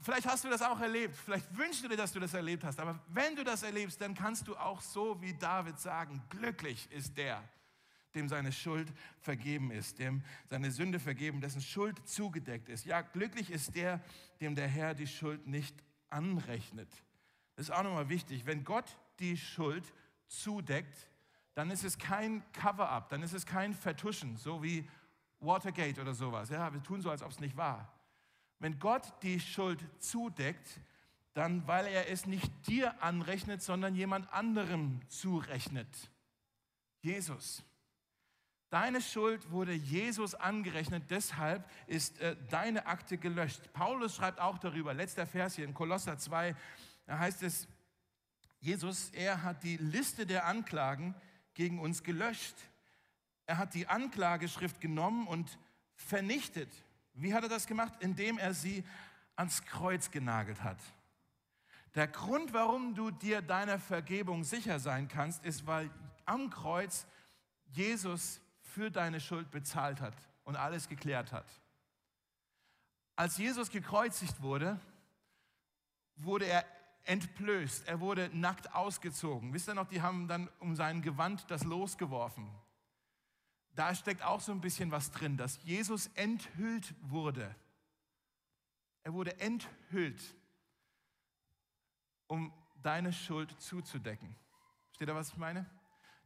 vielleicht 0.02 0.26
hast 0.26 0.44
du 0.44 0.50
das 0.50 0.64
auch 0.64 0.82
erlebt, 0.82 1.16
vielleicht 1.16 1.56
wünschst 1.56 1.84
du 1.84 1.88
dir, 1.88 1.96
dass 1.96 2.12
du 2.12 2.20
das 2.20 2.34
erlebt 2.34 2.64
hast, 2.64 2.80
aber 2.80 3.00
wenn 3.10 3.36
du 3.36 3.44
das 3.44 3.62
erlebst, 3.62 4.02
dann 4.02 4.16
kannst 4.16 4.48
du 4.48 4.56
auch 4.56 4.82
so 4.82 5.22
wie 5.22 5.36
David 5.36 5.80
sagen, 5.80 6.24
glücklich 6.32 6.92
ist 6.92 7.16
der, 7.16 7.44
dem 8.16 8.28
seine 8.28 8.52
Schuld 8.52 8.92
vergeben 9.20 9.70
ist, 9.70 10.00
dem 10.00 10.24
seine 10.50 10.72
Sünde 10.72 11.00
vergeben, 11.00 11.40
dessen 11.40 11.62
Schuld 11.62 12.10
zugedeckt 12.10 12.70
ist. 12.70 12.86
Ja, 12.86 13.02
glücklich 13.02 13.52
ist 13.52 13.76
der, 13.76 14.02
dem 14.42 14.56
der 14.56 14.68
Herr 14.68 14.96
die 14.96 15.06
Schuld 15.06 15.46
nicht 15.46 15.76
anrechnet. 16.10 16.90
Das 17.56 17.68
ist 17.68 17.72
auch 17.72 17.84
nochmal 17.84 18.10
wichtig. 18.10 18.48
Wenn 18.48 18.64
Gott 18.64 18.98
die 19.20 19.38
Schuld 19.38 19.84
zudeckt, 20.30 21.10
dann 21.56 21.72
ist 21.72 21.84
es 21.84 21.98
kein 21.98 22.44
Cover-up, 22.54 23.10
dann 23.10 23.22
ist 23.22 23.34
es 23.34 23.46
kein 23.46 23.74
Vertuschen, 23.74 24.38
so 24.38 24.64
wie 24.64 24.88
Watergate 25.40 26.00
oder 26.00 26.14
sowas. 26.14 26.50
Ja, 26.50 26.72
wir 26.74 26.82
tun 26.82 27.02
so, 27.02 27.10
als 27.10 27.22
ob 27.22 27.32
es 27.32 27.40
nicht 27.40 27.58
war. 27.58 27.92
Wenn 28.60 28.80
Gott 28.80 29.14
die 29.24 29.40
Schuld 29.40 29.84
zudeckt, 30.00 30.80
dann 31.34 31.68
weil 31.68 31.88
er 31.88 32.10
es 32.10 32.26
nicht 32.26 32.52
dir 32.68 33.02
anrechnet, 33.02 33.62
sondern 33.62 33.96
jemand 33.96 34.32
anderem 34.34 35.02
zurechnet. 35.08 36.10
Jesus. 37.02 37.64
Deine 38.70 39.02
Schuld 39.02 39.50
wurde 39.50 39.74
Jesus 39.74 40.36
angerechnet, 40.36 41.10
deshalb 41.10 41.68
ist 41.88 42.20
äh, 42.20 42.36
deine 42.50 42.86
Akte 42.86 43.18
gelöscht. 43.18 43.74
Paulus 43.74 44.16
schreibt 44.16 44.40
auch 44.40 44.60
darüber, 44.60 44.94
letzter 44.94 45.26
Vers 45.26 45.56
hier 45.56 45.66
in 45.66 45.74
Kolosser 45.74 46.18
2, 46.18 46.56
da 47.08 47.18
heißt 47.18 47.42
es, 47.42 47.68
Jesus, 48.60 49.10
er 49.12 49.44
hat 49.44 49.64
die 49.64 49.78
Liste 49.78 50.26
der 50.26 50.46
Anklagen 50.46 51.16
gegen 51.54 51.80
uns 51.80 52.04
gelöscht. 52.04 52.56
Er 53.46 53.58
hat 53.58 53.74
die 53.74 53.88
Anklageschrift 53.88 54.82
genommen 54.82 55.28
und 55.28 55.58
vernichtet. 55.96 56.72
Wie 57.14 57.34
hat 57.34 57.44
er 57.44 57.50
das 57.50 57.68
gemacht? 57.68 57.94
Indem 58.00 58.38
er 58.38 58.54
sie 58.54 58.84
ans 59.36 59.64
Kreuz 59.64 60.12
genagelt 60.12 60.64
hat. 60.64 60.80
Der 61.96 62.08
Grund, 62.08 62.54
warum 62.54 62.94
du 62.94 63.12
dir 63.12 63.42
deiner 63.42 63.80
Vergebung 63.80 64.44
sicher 64.44 64.80
sein 64.80 65.08
kannst, 65.08 65.44
ist, 65.46 65.66
weil 65.66 65.90
am 66.26 66.50
Kreuz 66.50 67.08
Jesus 67.66 68.42
für 68.62 68.92
deine 68.92 69.20
Schuld 69.20 69.50
bezahlt 69.50 70.00
hat 70.02 70.16
und 70.44 70.56
alles 70.56 70.88
geklärt 70.88 71.32
hat. 71.32 71.48
Als 73.16 73.38
Jesus 73.38 73.70
gekreuzigt 73.70 74.42
wurde, 74.42 74.80
wurde 76.16 76.46
er 76.46 76.66
entblößt, 77.06 77.88
er 77.88 78.00
wurde 78.00 78.30
nackt 78.34 78.74
ausgezogen. 78.74 79.54
Wisst 79.54 79.68
ihr 79.68 79.74
noch, 79.74 79.88
die 79.88 80.02
haben 80.02 80.28
dann 80.28 80.50
um 80.60 80.76
sein 80.76 81.02
Gewand 81.02 81.50
das 81.50 81.64
losgeworfen. 81.64 82.50
Da 83.76 83.96
steckt 83.96 84.24
auch 84.24 84.42
so 84.42 84.52
ein 84.52 84.62
bisschen 84.62 84.92
was 84.92 85.12
drin, 85.12 85.38
dass 85.38 85.64
Jesus 85.64 86.08
enthüllt 86.16 86.94
wurde. 87.02 87.56
Er 89.04 89.14
wurde 89.14 89.40
enthüllt, 89.40 90.22
um 92.28 92.54
deine 92.82 93.14
Schuld 93.14 93.60
zuzudecken. 93.62 94.36
Steht 94.92 95.10
da, 95.10 95.16
was 95.16 95.30
ich 95.30 95.38
meine? 95.38 95.66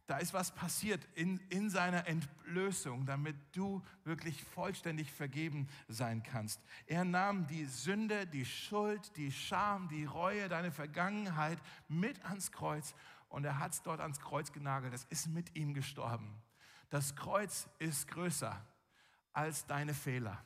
Da 0.06 0.18
ist 0.18 0.34
was 0.34 0.54
passiert 0.54 1.06
in, 1.14 1.38
in 1.48 1.70
seiner 1.70 2.06
Entblößung, 2.06 3.06
damit 3.06 3.36
du 3.52 3.82
wirklich 4.04 4.44
vollständig 4.44 5.10
vergeben 5.10 5.66
sein 5.88 6.22
kannst. 6.22 6.60
Er 6.86 7.04
nahm 7.04 7.46
die 7.46 7.64
Sünde, 7.64 8.26
die 8.26 8.44
Schuld, 8.44 9.16
die 9.16 9.32
Scham, 9.32 9.88
die 9.88 10.04
Reue, 10.04 10.48
deine 10.50 10.72
Vergangenheit 10.72 11.58
mit 11.88 12.22
ans 12.26 12.52
Kreuz 12.52 12.94
und 13.30 13.44
er 13.44 13.58
hat 13.58 13.72
es 13.72 13.82
dort 13.82 14.00
ans 14.00 14.20
Kreuz 14.20 14.52
genagelt. 14.52 14.92
Es 14.92 15.04
ist 15.04 15.28
mit 15.28 15.56
ihm 15.56 15.72
gestorben. 15.72 16.42
Das 16.90 17.16
Kreuz 17.16 17.68
ist 17.78 18.06
größer 18.08 18.62
als 19.32 19.66
deine 19.66 19.94
Fehler. 19.94 20.44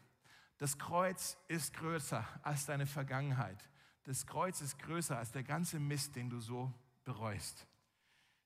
Das 0.58 0.78
Kreuz 0.78 1.36
ist 1.48 1.74
größer 1.74 2.24
als 2.42 2.64
deine 2.66 2.86
Vergangenheit. 2.86 3.68
Das 4.04 4.26
Kreuz 4.26 4.60
ist 4.60 4.78
größer 4.78 5.18
als 5.18 5.32
der 5.32 5.42
ganze 5.42 5.78
Mist, 5.80 6.16
den 6.16 6.30
du 6.30 6.40
so 6.40 6.72
bereust. 7.04 7.66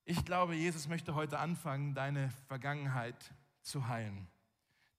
Ich 0.05 0.25
glaube, 0.25 0.55
Jesus 0.55 0.89
möchte 0.89 1.15
heute 1.15 1.39
anfangen, 1.39 1.95
deine 1.95 2.31
Vergangenheit 2.49 3.33
zu 3.63 3.87
heilen. 3.87 4.27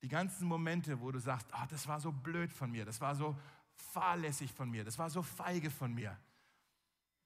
Die 0.02 0.08
ganzen 0.08 0.48
Momente, 0.48 1.00
wo 1.02 1.12
du 1.12 1.20
sagst, 1.20 1.48
oh, 1.54 1.66
das 1.70 1.88
war 1.88 2.00
so 2.00 2.12
blöd 2.12 2.52
von 2.52 2.72
mir, 2.72 2.86
das 2.86 3.02
war 3.02 3.16
so 3.16 3.38
fahrlässig 3.76 4.52
von 4.52 4.70
mir, 4.70 4.84
das 4.84 4.98
war 4.98 5.10
so 5.10 5.22
feige 5.22 5.70
von 5.70 5.94
mir. 5.94 6.18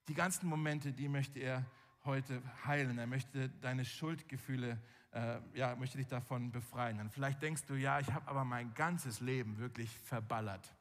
Die 0.08 0.14
ganzen 0.14 0.48
Momente, 0.48 0.92
die 0.92 1.08
möchte 1.08 1.38
er 1.38 1.66
heute 2.04 2.42
heilen. 2.64 2.98
Er 2.98 3.06
möchte 3.06 3.48
deine 3.48 3.84
Schuldgefühle, 3.84 4.80
äh, 5.12 5.38
ja, 5.54 5.76
möchte 5.76 5.98
dich 5.98 6.06
davon 6.06 6.50
befreien. 6.50 7.00
Und 7.00 7.12
vielleicht 7.12 7.42
denkst 7.42 7.64
du, 7.66 7.74
ja, 7.74 8.00
ich 8.00 8.12
habe 8.12 8.26
aber 8.28 8.44
mein 8.44 8.72
ganzes 8.74 9.20
Leben 9.20 9.58
wirklich 9.58 9.90
verballert. 9.90 10.74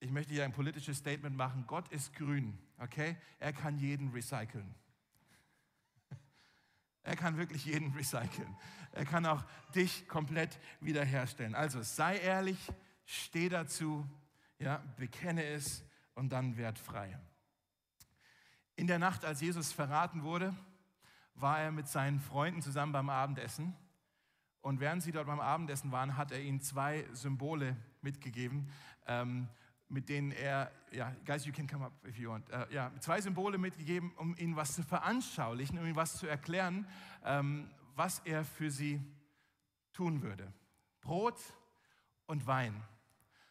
Ich 0.00 0.10
möchte 0.10 0.32
hier 0.32 0.44
ein 0.44 0.52
politisches 0.52 0.98
Statement 0.98 1.36
machen. 1.36 1.64
Gott 1.66 1.88
ist 1.88 2.14
grün, 2.14 2.58
okay? 2.78 3.16
Er 3.38 3.52
kann 3.52 3.78
jeden 3.78 4.10
recyceln. 4.12 4.74
Er 7.10 7.16
kann 7.16 7.36
wirklich 7.36 7.64
jeden 7.64 7.92
recyceln. 7.96 8.56
Er 8.92 9.04
kann 9.04 9.26
auch 9.26 9.42
dich 9.74 10.06
komplett 10.06 10.60
wiederherstellen. 10.80 11.56
Also 11.56 11.82
sei 11.82 12.18
ehrlich, 12.18 12.72
steh 13.04 13.48
dazu, 13.48 14.08
ja, 14.60 14.80
bekenne 14.96 15.44
es 15.44 15.82
und 16.14 16.30
dann 16.30 16.56
werd 16.56 16.78
frei. 16.78 17.18
In 18.76 18.86
der 18.86 19.00
Nacht, 19.00 19.24
als 19.24 19.40
Jesus 19.40 19.72
verraten 19.72 20.22
wurde, 20.22 20.54
war 21.34 21.58
er 21.58 21.72
mit 21.72 21.88
seinen 21.88 22.20
Freunden 22.20 22.62
zusammen 22.62 22.92
beim 22.92 23.10
Abendessen. 23.10 23.74
Und 24.60 24.78
während 24.78 25.02
sie 25.02 25.10
dort 25.10 25.26
beim 25.26 25.40
Abendessen 25.40 25.90
waren, 25.90 26.16
hat 26.16 26.30
er 26.30 26.40
ihnen 26.40 26.60
zwei 26.60 27.08
Symbole 27.12 27.76
mitgegeben. 28.02 28.70
Ähm, 29.08 29.48
mit 29.90 30.08
denen 30.08 30.30
er, 30.30 30.70
ja, 30.92 31.14
guys, 31.26 31.44
you 31.44 31.52
can 31.52 31.66
come 31.66 31.84
up 31.84 31.92
if 32.06 32.16
you 32.16 32.30
want, 32.30 32.48
uh, 32.50 32.72
ja, 32.72 32.92
zwei 33.00 33.20
Symbole 33.20 33.58
mitgegeben, 33.58 34.12
um 34.16 34.36
ihnen 34.36 34.56
was 34.56 34.74
zu 34.74 34.82
veranschaulichen, 34.82 35.78
um 35.78 35.84
ihnen 35.84 35.96
was 35.96 36.18
zu 36.18 36.26
erklären, 36.26 36.86
ähm, 37.24 37.68
was 37.96 38.20
er 38.20 38.44
für 38.44 38.70
sie 38.70 39.00
tun 39.92 40.22
würde. 40.22 40.52
Brot 41.00 41.38
und 42.26 42.46
Wein. 42.46 42.82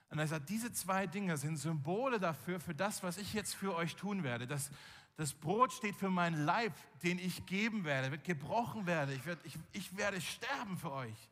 Und 0.09 0.19
er 0.19 0.27
sagt, 0.27 0.49
diese 0.49 0.71
zwei 0.71 1.05
Dinge 1.05 1.37
sind 1.37 1.57
Symbole 1.57 2.19
dafür, 2.19 2.59
für 2.59 2.73
das, 2.73 3.03
was 3.03 3.17
ich 3.17 3.33
jetzt 3.33 3.53
für 3.55 3.75
euch 3.75 3.95
tun 3.95 4.23
werde. 4.23 4.47
Das, 4.47 4.71
das 5.17 5.33
Brot 5.33 5.73
steht 5.73 5.95
für 5.95 6.09
meinen 6.09 6.45
Leib, 6.45 6.73
den 7.03 7.19
ich 7.19 7.45
geben 7.45 7.83
werde, 7.83 8.11
wird 8.11 8.23
gebrochen 8.23 8.87
werde. 8.87 9.13
Ich, 9.13 9.25
werd, 9.25 9.39
ich, 9.43 9.59
ich 9.73 9.97
werde 9.97 10.21
sterben 10.21 10.77
für 10.77 10.91
euch. 10.91 11.29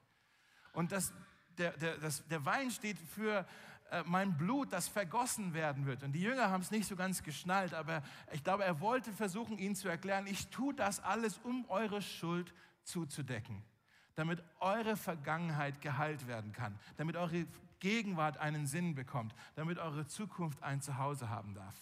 Und 0.73 0.91
das, 0.91 1.13
der, 1.57 1.71
der, 1.77 1.97
das, 1.97 2.27
der 2.27 2.45
Wein 2.45 2.69
steht 2.69 2.99
für 2.99 3.39
äh, 3.39 3.45
mein 4.05 4.37
Blut, 4.37 4.73
das 4.73 4.87
vergossen 4.87 5.53
werden 5.53 5.85
wird. 5.85 6.03
Und 6.03 6.11
die 6.11 6.21
Jünger 6.21 6.49
haben 6.49 6.61
es 6.61 6.71
nicht 6.71 6.87
so 6.87 6.95
ganz 6.95 7.23
geschnallt, 7.23 7.73
aber 7.73 8.03
ich 8.31 8.43
glaube, 8.43 8.65
er 8.65 8.79
wollte 8.81 9.11
versuchen, 9.13 9.57
ihnen 9.57 9.75
zu 9.75 9.87
erklären, 9.87 10.27
ich 10.27 10.47
tue 10.47 10.73
das 10.73 10.99
alles, 10.99 11.37
um 11.39 11.65
eure 11.69 12.01
Schuld 12.01 12.53
zuzudecken, 12.83 13.63
damit 14.15 14.43
eure 14.59 14.97
Vergangenheit 14.97 15.81
geheilt 15.81 16.27
werden 16.27 16.51
kann, 16.51 16.77
damit 16.97 17.15
eure 17.15 17.45
Gegenwart 17.79 18.37
einen 18.37 18.65
Sinn 18.65 18.95
bekommt, 18.95 19.35
damit 19.55 19.77
eure 19.77 20.07
Zukunft 20.07 20.63
ein 20.63 20.81
Zuhause 20.81 21.29
haben 21.29 21.53
darf. 21.53 21.77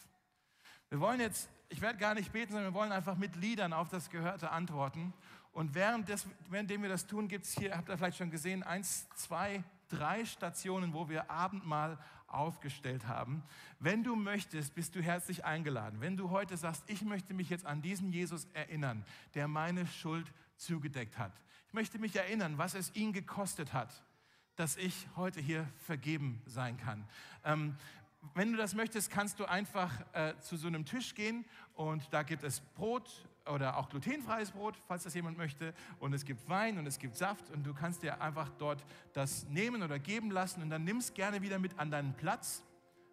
Wir 0.89 0.99
wollen 0.99 1.19
jetzt, 1.19 1.49
ich 1.69 1.81
werde 1.81 1.97
gar 1.97 2.13
nicht 2.13 2.31
beten, 2.31 2.51
sondern 2.51 2.73
wir 2.73 2.79
wollen 2.79 2.91
einfach 2.91 3.15
mit 3.17 3.35
Liedern 3.35 3.73
auf 3.73 3.89
das 3.89 4.09
Gehörte 4.09 4.51
antworten. 4.51 5.13
Und 5.51 5.73
während 5.73 6.09
des, 6.09 6.27
währenddem 6.49 6.81
wir 6.83 6.89
das 6.89 7.07
tun, 7.07 7.27
gibt 7.27 7.45
es 7.45 7.53
hier, 7.53 7.75
habt 7.75 7.89
ihr 7.89 7.97
vielleicht 7.97 8.17
schon 8.17 8.29
gesehen, 8.29 8.61
eins, 8.61 9.07
zwei, 9.15 9.63
drei 9.89 10.25
Stationen, 10.25 10.93
wo 10.93 11.09
wir 11.09 11.29
Abendmahl 11.29 11.97
aufgestellt 12.27 13.07
haben. 13.07 13.43
Wenn 13.79 14.03
du 14.03 14.15
möchtest, 14.15 14.75
bist 14.75 14.95
du 14.95 15.01
herzlich 15.01 15.45
eingeladen. 15.45 16.01
Wenn 16.01 16.17
du 16.17 16.29
heute 16.29 16.57
sagst, 16.57 16.83
ich 16.87 17.03
möchte 17.03 17.33
mich 17.33 17.49
jetzt 17.49 17.65
an 17.65 17.81
diesen 17.81 18.11
Jesus 18.11 18.45
erinnern, 18.53 19.05
der 19.33 19.47
meine 19.47 19.87
Schuld 19.87 20.31
zugedeckt 20.57 21.17
hat. 21.17 21.31
Ich 21.67 21.73
möchte 21.73 21.99
mich 21.99 22.15
erinnern, 22.15 22.57
was 22.57 22.73
es 22.73 22.93
ihn 22.95 23.13
gekostet 23.13 23.73
hat, 23.73 24.03
dass 24.55 24.77
ich 24.77 25.07
heute 25.15 25.41
hier 25.41 25.67
vergeben 25.77 26.41
sein 26.45 26.77
kann. 26.77 27.07
Ähm, 27.43 27.75
wenn 28.33 28.51
du 28.51 28.57
das 28.57 28.73
möchtest, 28.73 29.11
kannst 29.11 29.39
du 29.39 29.45
einfach 29.45 29.91
äh, 30.13 30.33
zu 30.39 30.57
so 30.57 30.67
einem 30.67 30.85
Tisch 30.85 31.13
gehen 31.13 31.45
und 31.75 32.11
da 32.11 32.23
gibt 32.23 32.43
es 32.43 32.59
Brot 32.59 33.27
oder 33.51 33.77
auch 33.77 33.89
glutenfreies 33.89 34.51
Brot, 34.51 34.75
falls 34.87 35.03
das 35.03 35.13
jemand 35.13 35.37
möchte. 35.37 35.73
Und 35.99 36.13
es 36.13 36.25
gibt 36.25 36.47
Wein 36.49 36.77
und 36.77 36.85
es 36.87 36.99
gibt 36.99 37.15
Saft 37.15 37.51
und 37.51 37.63
du 37.65 37.73
kannst 37.73 38.03
dir 38.03 38.21
einfach 38.21 38.49
dort 38.57 38.85
das 39.13 39.47
nehmen 39.47 39.83
oder 39.83 39.99
geben 39.99 40.31
lassen 40.31 40.61
und 40.61 40.69
dann 40.69 40.83
nimm 40.83 40.97
es 40.97 41.13
gerne 41.13 41.41
wieder 41.41 41.59
mit 41.59 41.77
an 41.79 41.91
deinen 41.91 42.13
Platz. 42.13 42.63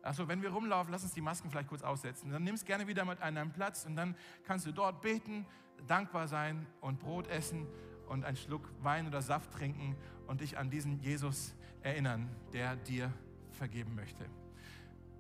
Achso, 0.03 0.27
wenn 0.27 0.43
wir 0.43 0.51
rumlaufen, 0.51 0.91
lass 0.91 1.05
uns 1.05 1.15
die 1.15 1.21
Masken 1.21 1.51
vielleicht 1.51 1.69
kurz 1.69 1.83
aussetzen. 1.83 2.31
Dann 2.31 2.43
nimm 2.43 2.55
es 2.55 2.65
gerne 2.65 2.89
wieder 2.89 3.05
mit 3.05 3.21
an 3.21 3.35
deinen 3.35 3.53
Platz 3.53 3.85
und 3.85 3.95
dann 3.95 4.17
kannst 4.45 4.67
du 4.67 4.73
dort 4.73 5.01
beten, 5.01 5.47
dankbar 5.87 6.27
sein 6.27 6.67
und 6.81 6.99
Brot 6.99 7.29
essen 7.29 7.67
und 8.09 8.25
einen 8.25 8.37
Schluck 8.37 8.69
Wein 8.83 9.07
oder 9.07 9.23
Saft 9.23 9.53
trinken 9.53 9.97
und 10.27 10.41
dich 10.41 10.59
an 10.59 10.71
diesen 10.71 10.99
Jesus 11.01 11.55
erinnern, 11.83 12.29
der 12.53 12.77
dir 12.77 13.13
vergeben 13.53 13.95
möchte. 13.95 14.27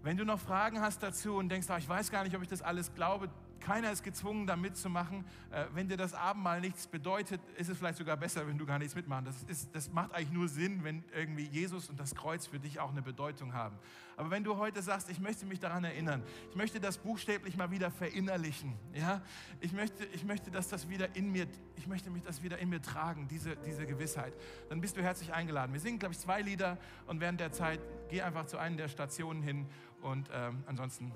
Wenn 0.03 0.17
du 0.17 0.25
noch 0.25 0.41
Fragen 0.41 0.81
hast 0.81 1.03
dazu 1.03 1.37
und 1.37 1.49
denkst, 1.49 1.69
oh, 1.71 1.77
ich 1.77 1.89
weiß 1.89 2.11
gar 2.11 2.25
nicht, 2.25 2.35
ob 2.35 2.43
ich 2.43 2.49
das 2.49 2.61
alles 2.61 2.93
glaube, 2.93 3.31
keiner 3.63 3.91
ist 3.93 4.03
gezwungen, 4.03 4.47
da 4.47 4.57
mitzumachen. 4.57 5.25
Äh, 5.51 5.67
wenn 5.73 5.89
dir 5.89 5.97
das 5.97 6.15
Abendmahl 6.15 6.61
nichts 6.61 6.87
bedeutet, 6.87 7.41
ist 7.57 7.69
es 7.69 7.79
vielleicht 7.79 7.99
sogar 7.99 8.17
besser, 8.17 8.47
wenn 8.47 8.59
du 8.59 8.67
gar 8.67 8.79
nichts 8.79 8.95
mitmachst. 8.95 9.27
Das, 9.27 9.43
ist, 9.45 9.75
das 9.75 9.91
macht 9.91 10.13
eigentlich 10.13 10.33
nur 10.33 10.49
Sinn, 10.49 10.85
wenn 10.85 11.05
irgendwie 11.15 11.45
Jesus 11.45 11.89
und 11.89 11.99
das 11.99 12.15
Kreuz 12.15 12.47
für 12.47 12.59
dich 12.59 12.81
auch 12.81 12.91
eine 12.91 13.03
Bedeutung 13.03 13.55
haben. 13.55 13.79
Aber 14.17 14.31
wenn 14.31 14.45
du 14.45 14.57
heute 14.57 14.83
sagst, 14.83 15.09
ich 15.11 15.21
möchte 15.21 15.47
mich 15.47 15.61
daran 15.61 15.85
erinnern, 15.85 16.23
ich 16.51 16.57
möchte 16.57 16.81
das 16.81 16.99
buchstäblich 16.99 17.57
mal 17.57 17.71
wieder 17.71 17.91
verinnerlichen, 17.91 18.75
ja, 18.95 19.23
ich 19.61 19.73
möchte, 19.73 20.05
ich 20.07 20.25
möchte, 20.25 20.51
dass 20.51 20.69
das 20.69 20.89
wieder 20.89 21.17
in 21.17 21.33
mir, 21.33 21.47
ich 21.77 21.87
möchte 21.87 22.11
mich 22.11 22.23
das 22.23 22.43
wieder 22.43 22.59
in 22.59 22.69
mir 22.69 22.83
tragen, 22.83 23.27
diese, 23.29 23.57
diese 23.57 23.87
Gewissheit, 23.87 24.35
dann 24.69 24.81
bist 24.81 24.97
du 24.97 25.03
herzlich 25.03 25.33
eingeladen. 25.33 25.73
Wir 25.73 25.81
singen, 25.81 25.99
glaube 25.99 26.15
ich, 26.15 26.21
zwei 26.21 26.43
Lieder 26.43 26.79
und 27.07 27.21
während 27.21 27.41
der 27.41 27.53
Zeit 27.53 27.81
geh 28.11 28.23
einfach 28.23 28.47
zu 28.47 28.59
einer 28.59 28.77
der 28.77 28.89
Stationen 28.89 29.43
hin 29.43 29.67
und 30.03 30.29
ähm, 30.33 30.63
ansonsten 30.67 31.13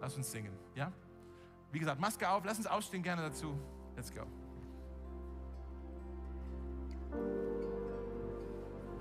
lass 0.00 0.16
uns 0.16 0.30
singen, 0.30 0.52
ja? 0.74 0.92
Wie 1.76 1.78
gesagt, 1.78 2.00
Maske 2.00 2.26
auf, 2.26 2.42
lass 2.46 2.56
uns 2.56 2.66
aufstehen 2.66 3.02
gerne 3.02 3.20
dazu. 3.20 3.54
Let's 3.96 4.10
go. 4.10 4.22